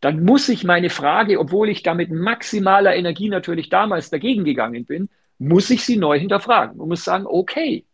[0.00, 4.84] dann muss ich meine Frage, obwohl ich da mit maximaler Energie natürlich damals dagegen gegangen
[4.84, 7.84] bin, muss ich sie neu hinterfragen und muss sagen, okay,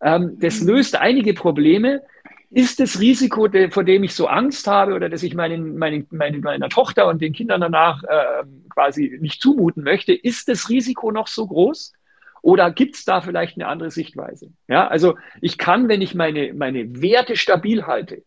[0.00, 2.02] ähm, das löst einige Probleme.
[2.50, 6.40] Ist das Risiko, vor dem ich so Angst habe oder dass ich meinen, meinen, meinen,
[6.40, 11.26] meiner Tochter und den Kindern danach äh, quasi nicht zumuten möchte, ist das Risiko noch
[11.26, 11.92] so groß?
[12.40, 14.50] Oder gibt es da vielleicht eine andere Sichtweise?
[14.68, 18.22] Ja, also ich kann, wenn ich meine, meine Werte stabil halte,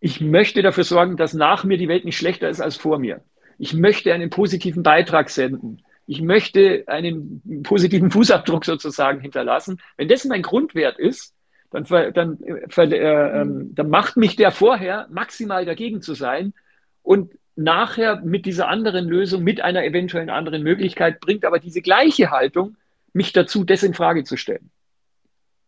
[0.00, 3.24] ich möchte dafür sorgen, dass nach mir die Welt nicht schlechter ist als vor mir.
[3.58, 5.82] Ich möchte einen positiven Beitrag senden.
[6.06, 9.80] Ich möchte einen positiven Fußabdruck sozusagen hinterlassen.
[9.96, 11.34] Wenn das mein Grundwert ist,
[11.70, 16.54] dann, dann, äh, äh, ähm, dann macht mich der vorher maximal dagegen zu sein
[17.02, 22.30] und nachher mit dieser anderen Lösung, mit einer eventuellen anderen Möglichkeit, bringt aber diese gleiche
[22.30, 22.76] Haltung
[23.12, 24.70] mich dazu, das in Frage zu stellen.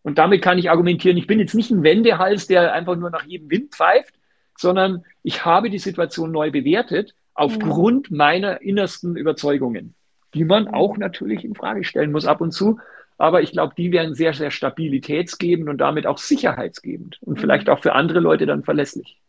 [0.03, 3.25] Und damit kann ich argumentieren, ich bin jetzt nicht ein Wendehals, der einfach nur nach
[3.25, 4.15] jedem Wind pfeift,
[4.57, 8.17] sondern ich habe die Situation neu bewertet aufgrund mhm.
[8.17, 9.95] meiner innersten Überzeugungen,
[10.35, 12.79] die man auch natürlich in Frage stellen muss ab und zu.
[13.21, 17.41] Aber ich glaube, die wären sehr, sehr stabilitätsgebend und damit auch sicherheitsgebend und mhm.
[17.41, 19.21] vielleicht auch für andere Leute dann verlässlich.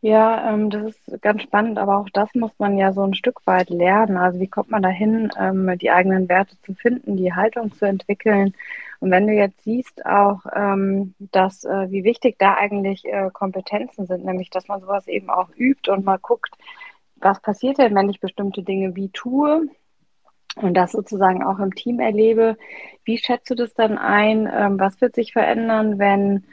[0.00, 3.46] Ja, ähm, das ist ganz spannend, aber auch das muss man ja so ein Stück
[3.46, 4.16] weit lernen.
[4.16, 8.54] Also wie kommt man dahin, ähm, die eigenen Werte zu finden, die Haltung zu entwickeln?
[9.00, 14.06] Und wenn du jetzt siehst auch, ähm, dass äh, wie wichtig da eigentlich äh, Kompetenzen
[14.06, 16.54] sind, nämlich dass man sowas eben auch übt und mal guckt,
[17.16, 19.68] was passiert denn, wenn ich bestimmte Dinge wie tue
[20.62, 22.56] und das sozusagen auch im Team erlebe.
[23.04, 24.48] Wie schätzt du das dann ein?
[24.52, 26.44] Ähm, was wird sich verändern, wenn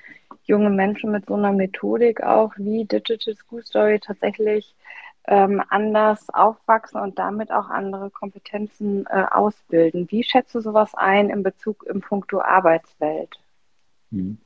[0.43, 4.75] junge Menschen mit so einer Methodik auch wie Digital School Story tatsächlich
[5.27, 10.07] ähm, anders aufwachsen und damit auch andere Kompetenzen äh, ausbilden.
[10.11, 13.39] Wie schätzt du sowas ein in Bezug im Punkto Arbeitswelt?
[14.11, 14.37] Hm.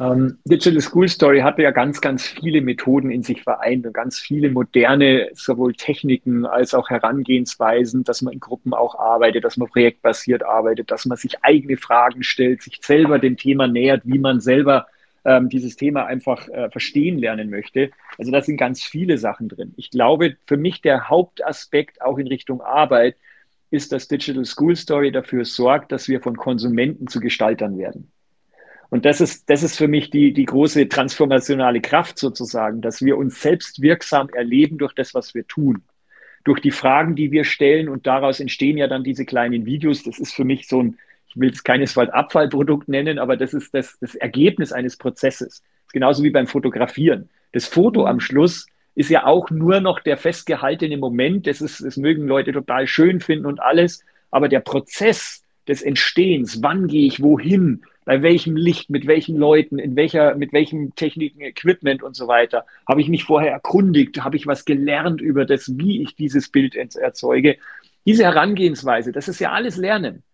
[0.00, 4.18] Ähm, Digital School Story hatte ja ganz, ganz viele Methoden in sich vereint und ganz
[4.18, 9.68] viele moderne, sowohl Techniken als auch Herangehensweisen, dass man in Gruppen auch arbeitet, dass man
[9.68, 14.40] projektbasiert arbeitet, dass man sich eigene Fragen stellt, sich selber dem Thema nähert, wie man
[14.40, 14.86] selber
[15.26, 17.90] ähm, dieses Thema einfach äh, verstehen lernen möchte.
[18.16, 19.74] Also da sind ganz viele Sachen drin.
[19.76, 23.16] Ich glaube, für mich der Hauptaspekt auch in Richtung Arbeit
[23.70, 28.10] ist, dass Digital School Story dafür sorgt, dass wir von Konsumenten zu Gestaltern werden.
[28.90, 33.16] Und das ist, das ist für mich die, die große transformationale Kraft sozusagen, dass wir
[33.16, 35.82] uns selbst wirksam erleben durch das, was wir tun.
[36.42, 40.02] Durch die Fragen, die wir stellen und daraus entstehen ja dann diese kleinen Videos.
[40.02, 43.72] Das ist für mich so ein, ich will es keinesfalls Abfallprodukt nennen, aber das ist
[43.74, 45.62] das, das Ergebnis eines Prozesses.
[45.92, 47.28] genauso wie beim Fotografieren.
[47.52, 48.66] Das Foto am Schluss
[48.96, 51.46] ist ja auch nur noch der festgehaltene Moment.
[51.46, 54.04] Das, ist, das mögen Leute total schön finden und alles.
[54.32, 59.78] Aber der Prozess des Entstehens, wann gehe ich wohin, bei welchem Licht, mit welchen Leuten,
[59.78, 64.36] in welcher, mit welchem Techniken, Equipment und so weiter, habe ich mich vorher erkundigt, habe
[64.36, 67.56] ich was gelernt über das, wie ich dieses Bild erzeuge.
[68.04, 70.24] Diese Herangehensweise, das ist ja alles Lernen.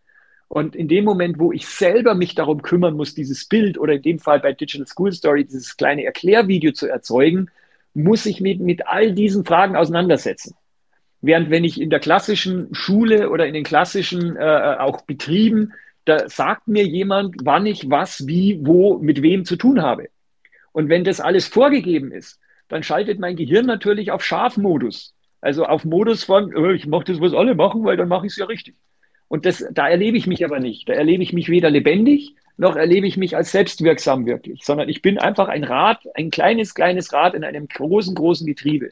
[0.49, 4.03] Und in dem Moment, wo ich selber mich darum kümmern muss, dieses Bild oder in
[4.03, 7.51] dem Fall bei Digital School Story dieses kleine Erklärvideo zu erzeugen,
[7.93, 10.55] muss ich mich mit all diesen Fragen auseinandersetzen.
[11.21, 15.75] Während wenn ich in der klassischen Schule oder in den klassischen äh, auch Betrieben,
[16.07, 20.09] da sagt mir jemand, wann ich was, wie, wo, mit wem zu tun habe.
[20.73, 25.15] Und wenn das alles vorgegeben ist, dann schaltet mein Gehirn natürlich auf Scharfmodus.
[25.41, 28.33] Also auf Modus von, äh, ich mache das, was alle machen, weil dann mache ich
[28.33, 28.77] es ja richtig.
[29.29, 30.89] Und das, da erlebe ich mich aber nicht.
[30.89, 35.03] Da erlebe ich mich weder lebendig, noch erlebe ich mich als selbstwirksam wirklich, sondern ich
[35.03, 38.91] bin einfach ein Rad, ein kleines, kleines Rad in einem großen, großen Getriebe.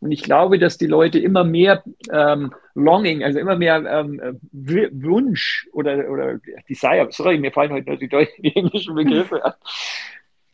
[0.00, 4.20] Und ich glaube, dass die Leute immer mehr ähm, Longing, also immer mehr ähm,
[4.52, 9.54] Wunsch oder, oder Desire, sorry, mir fallen heute nur die, deutschen, die englischen Begriffe an.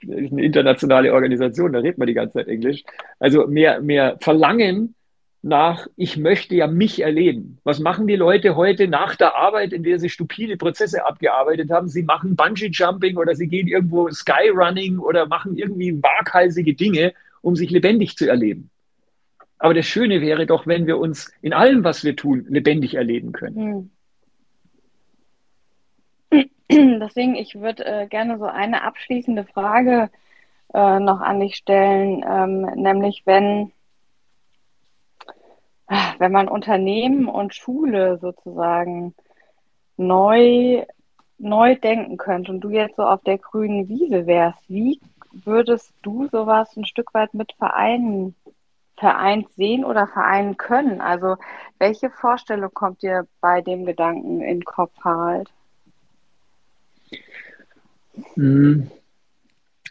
[0.05, 2.83] Das ist eine internationale Organisation, da redet man die ganze Zeit Englisch.
[3.19, 4.95] Also mehr, mehr Verlangen
[5.43, 7.59] nach, ich möchte ja mich erleben.
[7.65, 11.89] Was machen die Leute heute nach der Arbeit, in der sie stupide Prozesse abgearbeitet haben?
[11.89, 17.71] Sie machen Bungee-Jumping oder sie gehen irgendwo Skyrunning oder machen irgendwie waghalsige Dinge, um sich
[17.71, 18.71] lebendig zu erleben.
[19.63, 23.31] Aber das Schöne wäre doch, wenn wir uns in allem, was wir tun, lebendig erleben
[23.31, 23.93] können.
[26.33, 26.99] Hm.
[27.01, 30.11] Deswegen, ich würde äh, gerne so eine abschließende Frage
[30.75, 33.71] äh, noch an dich stellen, ähm, nämlich wenn
[36.19, 39.15] wenn man Unternehmen und Schule sozusagen
[39.97, 40.85] neu,
[41.39, 44.99] neu denken könnte und du jetzt so auf der grünen Wiese wärst, wie
[45.31, 48.35] würdest du sowas ein Stück weit mit Vereinen
[49.03, 51.01] vereint sehen oder vereinen können?
[51.01, 51.37] Also
[51.79, 55.51] welche Vorstellung kommt dir bei dem Gedanken in den Kopf, Harald?
[58.35, 58.89] Hm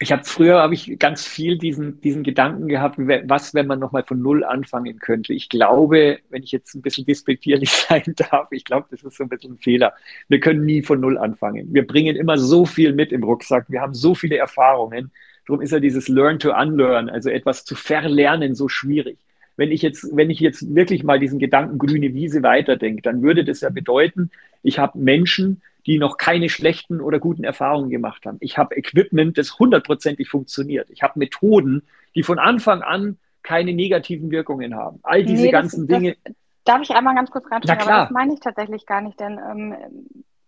[0.01, 4.03] ich habe früher habe ich ganz viel diesen, diesen Gedanken gehabt, was, wenn man nochmal
[4.03, 5.31] von Null anfangen könnte.
[5.33, 9.23] Ich glaube, wenn ich jetzt ein bisschen despektierlich sein darf, ich glaube, das ist so
[9.23, 9.93] ein bisschen ein Fehler.
[10.27, 11.71] Wir können nie von Null anfangen.
[11.71, 13.65] Wir bringen immer so viel mit im Rucksack.
[13.69, 15.11] Wir haben so viele Erfahrungen.
[15.51, 19.19] Darum ist ja dieses Learn to Unlearn, also etwas zu verlernen, so schwierig.
[19.57, 23.43] Wenn ich jetzt, wenn ich jetzt wirklich mal diesen Gedanken grüne Wiese weiterdenke, dann würde
[23.43, 24.31] das ja bedeuten,
[24.63, 28.37] ich habe Menschen, die noch keine schlechten oder guten Erfahrungen gemacht haben.
[28.39, 30.89] Ich habe Equipment, das hundertprozentig funktioniert.
[30.89, 31.83] Ich habe Methoden,
[32.15, 34.99] die von Anfang an keine negativen Wirkungen haben.
[35.03, 36.15] All diese nee, ganzen das, Dinge.
[36.23, 36.33] Das,
[36.63, 37.77] darf ich einmal ganz kurz reinschauen?
[37.77, 39.75] Aber das meine ich tatsächlich gar nicht, denn ähm,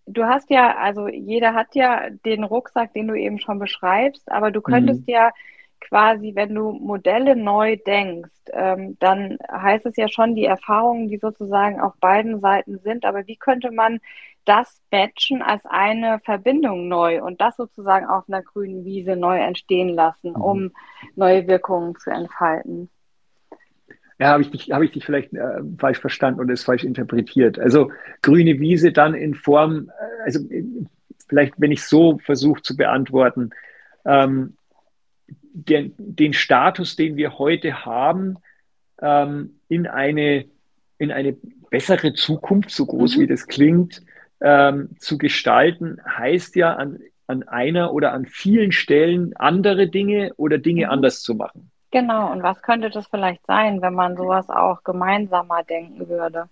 [0.05, 4.51] du hast ja, also jeder hat ja den Rucksack, den du eben schon beschreibst, aber
[4.51, 5.13] du könntest mhm.
[5.13, 5.31] ja
[5.79, 11.17] quasi, wenn du Modelle neu denkst, ähm, dann heißt es ja schon die Erfahrungen, die
[11.17, 13.05] sozusagen auf beiden Seiten sind.
[13.05, 13.99] Aber wie könnte man
[14.45, 19.89] das Batchen als eine Verbindung neu und das sozusagen auf einer grünen Wiese neu entstehen
[19.89, 20.41] lassen, mhm.
[20.41, 20.71] um
[21.15, 22.89] neue Wirkungen zu entfalten.
[24.20, 27.59] Ja, habe ich dich, habe ich dich vielleicht äh, falsch verstanden oder es falsch interpretiert.
[27.59, 27.91] Also
[28.22, 30.39] grüne Wiese dann in Form, äh, also
[31.28, 33.49] vielleicht, wenn ich so versuche zu beantworten,
[34.05, 34.55] ähm,
[35.53, 38.38] den, den Status, den wir heute haben,
[39.01, 40.45] ähm, in eine,
[40.97, 41.36] in eine
[41.70, 43.22] bessere Zukunft, so groß mhm.
[43.22, 44.03] wie das klingt,
[44.41, 50.57] ähm, zu gestalten, heißt ja an, an einer oder an vielen Stellen andere Dinge oder
[50.57, 50.91] Dinge mhm.
[50.91, 51.72] anders zu machen.
[51.93, 56.49] Genau, und was könnte das vielleicht sein, wenn man sowas auch gemeinsamer denken würde?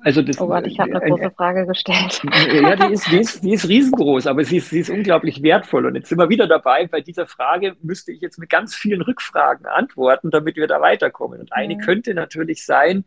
[0.00, 2.22] Also das, oh Gott, ich habe eine äh, große Frage gestellt.
[2.50, 5.84] Ja, die ist, die, ist, die ist riesengroß, aber sie ist, sie ist unglaublich wertvoll.
[5.84, 9.02] Und jetzt sind wir wieder dabei, bei dieser Frage müsste ich jetzt mit ganz vielen
[9.02, 11.40] Rückfragen antworten, damit wir da weiterkommen.
[11.40, 11.80] Und eine mhm.
[11.80, 13.04] könnte natürlich sein,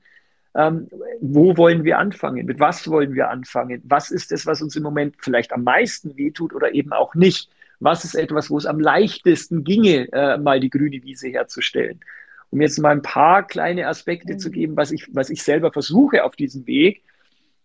[0.57, 0.89] ähm,
[1.21, 2.45] wo wollen wir anfangen?
[2.45, 3.81] Mit was wollen wir anfangen?
[3.85, 7.49] Was ist es, was uns im Moment vielleicht am meisten wehtut oder eben auch nicht?
[7.79, 12.01] Was ist etwas, wo es am leichtesten ginge, äh, mal die grüne Wiese herzustellen?
[12.49, 14.39] um jetzt mal ein paar kleine Aspekte mhm.
[14.39, 17.03] zu geben, was ich, was ich selber versuche auf diesem Weg.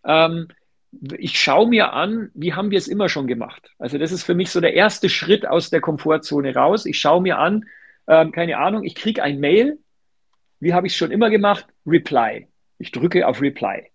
[0.05, 0.47] Ähm,
[1.17, 3.71] ich schaue mir an, wie haben wir es immer schon gemacht.
[3.79, 6.85] Also das ist für mich so der erste Schritt aus der Komfortzone raus.
[6.85, 7.65] Ich schaue mir an,
[8.07, 9.79] ähm, keine Ahnung, ich kriege ein Mail.
[10.59, 11.65] Wie habe ich es schon immer gemacht?
[11.85, 12.47] Reply.
[12.77, 13.91] Ich drücke auf Reply.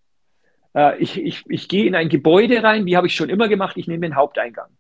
[0.74, 2.86] Äh, ich, ich, ich gehe in ein Gebäude rein.
[2.86, 3.76] Wie habe ich schon immer gemacht?
[3.76, 4.70] Ich nehme den Haupteingang.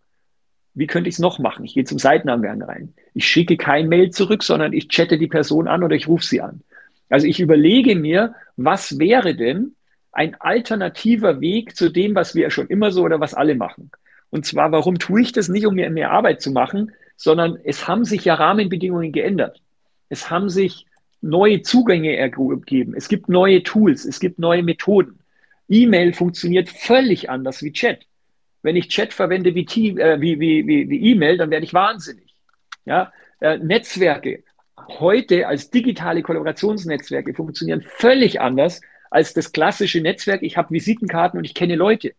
[0.74, 1.64] Wie könnte ich es noch machen?
[1.64, 2.94] Ich gehe zum Seitenangang rein.
[3.14, 6.40] Ich schicke kein Mail zurück, sondern ich chatte die Person an oder ich rufe sie
[6.40, 6.62] an.
[7.08, 9.74] Also ich überlege mir, was wäre denn
[10.12, 13.90] ein alternativer Weg zu dem, was wir schon immer so oder was alle machen.
[14.30, 17.88] Und zwar, warum tue ich das nicht, um mir mehr Arbeit zu machen, sondern es
[17.88, 19.60] haben sich ja Rahmenbedingungen geändert.
[20.08, 20.86] Es haben sich
[21.20, 22.94] neue Zugänge ergeben.
[22.94, 25.18] Es gibt neue Tools, es gibt neue Methoden.
[25.68, 28.00] E-Mail funktioniert völlig anders wie Chat.
[28.62, 32.34] Wenn ich Chat verwende wie, äh, wie, wie, wie, E-Mail, dann werde ich wahnsinnig.
[32.84, 33.12] Ja?
[33.40, 34.42] Äh, Netzwerke
[34.88, 40.42] heute als digitale Kollaborationsnetzwerke funktionieren völlig anders als das klassische Netzwerk.
[40.42, 42.12] Ich habe Visitenkarten und ich kenne Leute.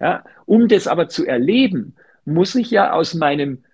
[0.00, 0.24] Ja?
[0.44, 3.64] Um das aber zu erleben, muss ich ja aus meinem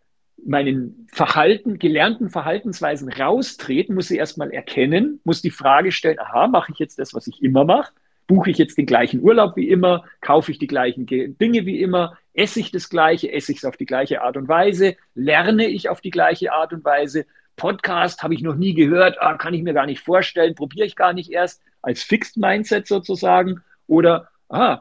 [0.47, 6.73] meinen Verhalten, gelernten Verhaltensweisen raustreten, muss sie erstmal erkennen, muss die Frage stellen, aha, mache
[6.73, 7.93] ich jetzt das, was ich immer mache?
[8.27, 10.05] Buche ich jetzt den gleichen Urlaub wie immer?
[10.21, 12.17] Kaufe ich die gleichen Dinge wie immer?
[12.33, 13.31] Esse ich das Gleiche?
[13.31, 14.97] Esse ich es auf die gleiche Art und Weise?
[15.15, 17.27] Lerne ich auf die gleiche Art und Weise?
[17.57, 20.97] Podcast habe ich noch nie gehört, ah, kann ich mir gar nicht vorstellen, probiere ich
[20.97, 23.63] gar nicht erst als Fixed Mindset sozusagen.
[23.87, 24.81] Oder, ah,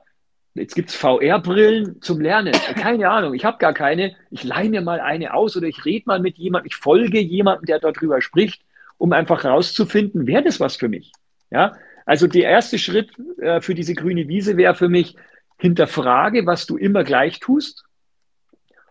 [0.54, 2.54] jetzt gibt es VR-Brillen zum Lernen.
[2.76, 4.16] Keine Ahnung, ich habe gar keine.
[4.30, 7.66] Ich leihe mir mal eine aus oder ich rede mal mit jemandem, ich folge jemandem,
[7.66, 8.62] der darüber spricht,
[8.98, 11.12] um einfach rauszufinden, wäre das was für mich?
[11.52, 11.74] Ja,
[12.06, 15.16] also der erste Schritt äh, für diese grüne Wiese wäre für mich,
[15.58, 17.86] hinterfrage, was du immer gleich tust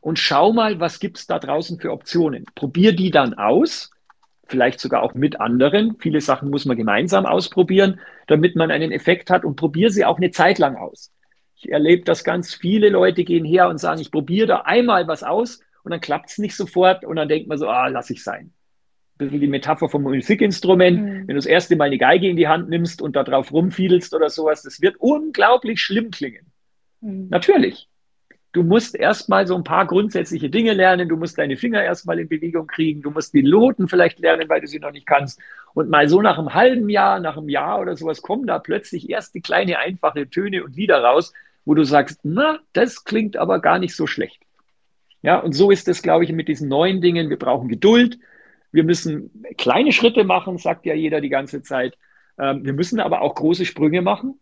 [0.01, 2.47] und schau mal, was gibt es da draußen für Optionen.
[2.55, 3.91] Probier die dann aus,
[4.47, 5.97] vielleicht sogar auch mit anderen.
[5.99, 10.17] Viele Sachen muss man gemeinsam ausprobieren, damit man einen Effekt hat und probier sie auch
[10.17, 11.13] eine Zeit lang aus.
[11.63, 15.23] Ich erlebe, dass ganz viele Leute gehen her und sagen, ich probiere da einmal was
[15.23, 18.23] aus und dann klappt es nicht sofort und dann denkt man so, ah, lass ich
[18.23, 18.53] sein
[19.25, 21.01] bisschen die Metapher vom Musikinstrument.
[21.01, 21.19] Mhm.
[21.21, 24.15] Wenn du das erste Mal eine Geige in die Hand nimmst und da drauf rumfiedelst
[24.15, 26.47] oder sowas, das wird unglaublich schlimm klingen.
[27.01, 27.29] Mhm.
[27.31, 27.89] Natürlich.
[28.55, 31.09] Du musst erstmal so ein paar grundsätzliche Dinge lernen.
[31.09, 33.01] Du musst deine Finger erstmal in Bewegung kriegen.
[33.01, 35.41] Du musst die Loten vielleicht lernen, weil du sie noch nicht kannst.
[35.73, 39.09] Und mal so nach einem halben Jahr, nach einem Jahr oder sowas kommen da plötzlich
[39.09, 41.33] erste kleine einfache Töne und Lieder raus,
[41.65, 44.43] wo du sagst, na, das klingt aber gar nicht so schlecht.
[45.23, 47.31] Ja, und so ist es, glaube ich, mit diesen neuen Dingen.
[47.31, 48.19] Wir brauchen Geduld.
[48.73, 51.97] Wir müssen kleine Schritte machen, sagt ja jeder die ganze Zeit.
[52.39, 54.41] Ähm, wir müssen aber auch große Sprünge machen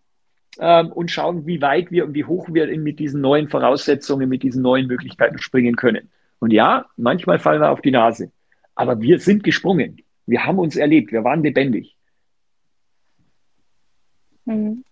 [0.59, 4.43] ähm, und schauen, wie weit wir und wie hoch wir mit diesen neuen Voraussetzungen, mit
[4.43, 6.11] diesen neuen Möglichkeiten springen können.
[6.39, 8.33] Und ja, manchmal fallen wir auf die Nase.
[8.75, 9.99] Aber wir sind gesprungen.
[10.27, 11.13] Wir haben uns erlebt.
[11.13, 11.97] Wir waren lebendig.
[14.47, 14.85] Mhm.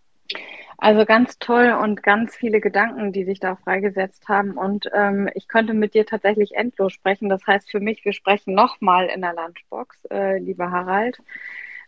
[0.81, 4.53] Also ganz toll und ganz viele Gedanken, die sich da freigesetzt haben.
[4.53, 7.29] Und ähm, ich könnte mit dir tatsächlich endlos sprechen.
[7.29, 11.19] Das heißt für mich, wir sprechen nochmal in der Lunchbox, äh, lieber Harald.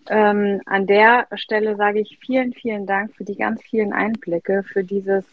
[0.08, 4.82] Ähm, an der Stelle sage ich vielen, vielen Dank für die ganz vielen Einblicke, für
[4.82, 5.24] dieses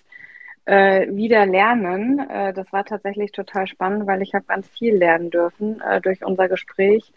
[0.66, 2.20] äh, Wiederlernen.
[2.30, 6.24] Äh, das war tatsächlich total spannend, weil ich habe ganz viel lernen dürfen äh, durch
[6.24, 7.12] unser Gespräch.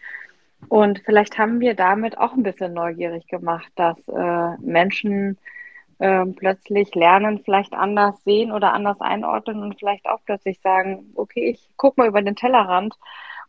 [0.69, 5.37] Und vielleicht haben wir damit auch ein bisschen neugierig gemacht, dass äh, Menschen
[6.01, 11.51] äh, plötzlich lernen, vielleicht anders sehen oder anders einordnen und vielleicht auch plötzlich sagen, okay,
[11.51, 12.95] ich gucke mal über den Tellerrand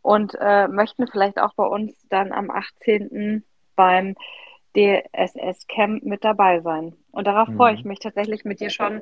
[0.03, 3.43] und äh, möchten vielleicht auch bei uns dann am 18.
[3.75, 4.15] beim
[4.75, 6.93] DSS Camp mit dabei sein.
[7.11, 7.57] Und darauf mhm.
[7.57, 9.01] freue ich mich tatsächlich mit dir schon,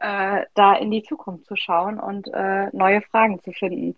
[0.00, 3.94] äh, da in die Zukunft zu schauen und äh, neue Fragen zu finden.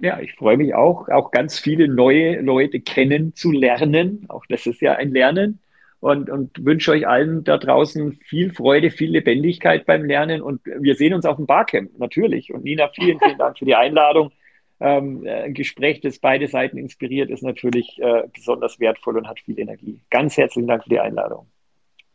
[0.00, 4.26] Ja, ich freue mich auch, auch ganz viele neue Leute kennenzulernen.
[4.28, 5.60] Auch das ist ja ein Lernen.
[6.02, 10.42] Und, und wünsche euch allen da draußen viel Freude, viel Lebendigkeit beim Lernen.
[10.42, 12.52] Und wir sehen uns auf dem Barcamp, natürlich.
[12.52, 14.32] Und Nina, vielen, vielen Dank für die Einladung.
[14.80, 19.60] Ähm, ein Gespräch, das beide Seiten inspiriert, ist natürlich äh, besonders wertvoll und hat viel
[19.60, 20.00] Energie.
[20.10, 21.46] Ganz herzlichen Dank für die Einladung.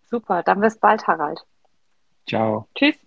[0.04, 1.40] Super, dann bis bald, Harald.
[2.28, 2.68] Ciao.
[2.76, 3.07] Tschüss.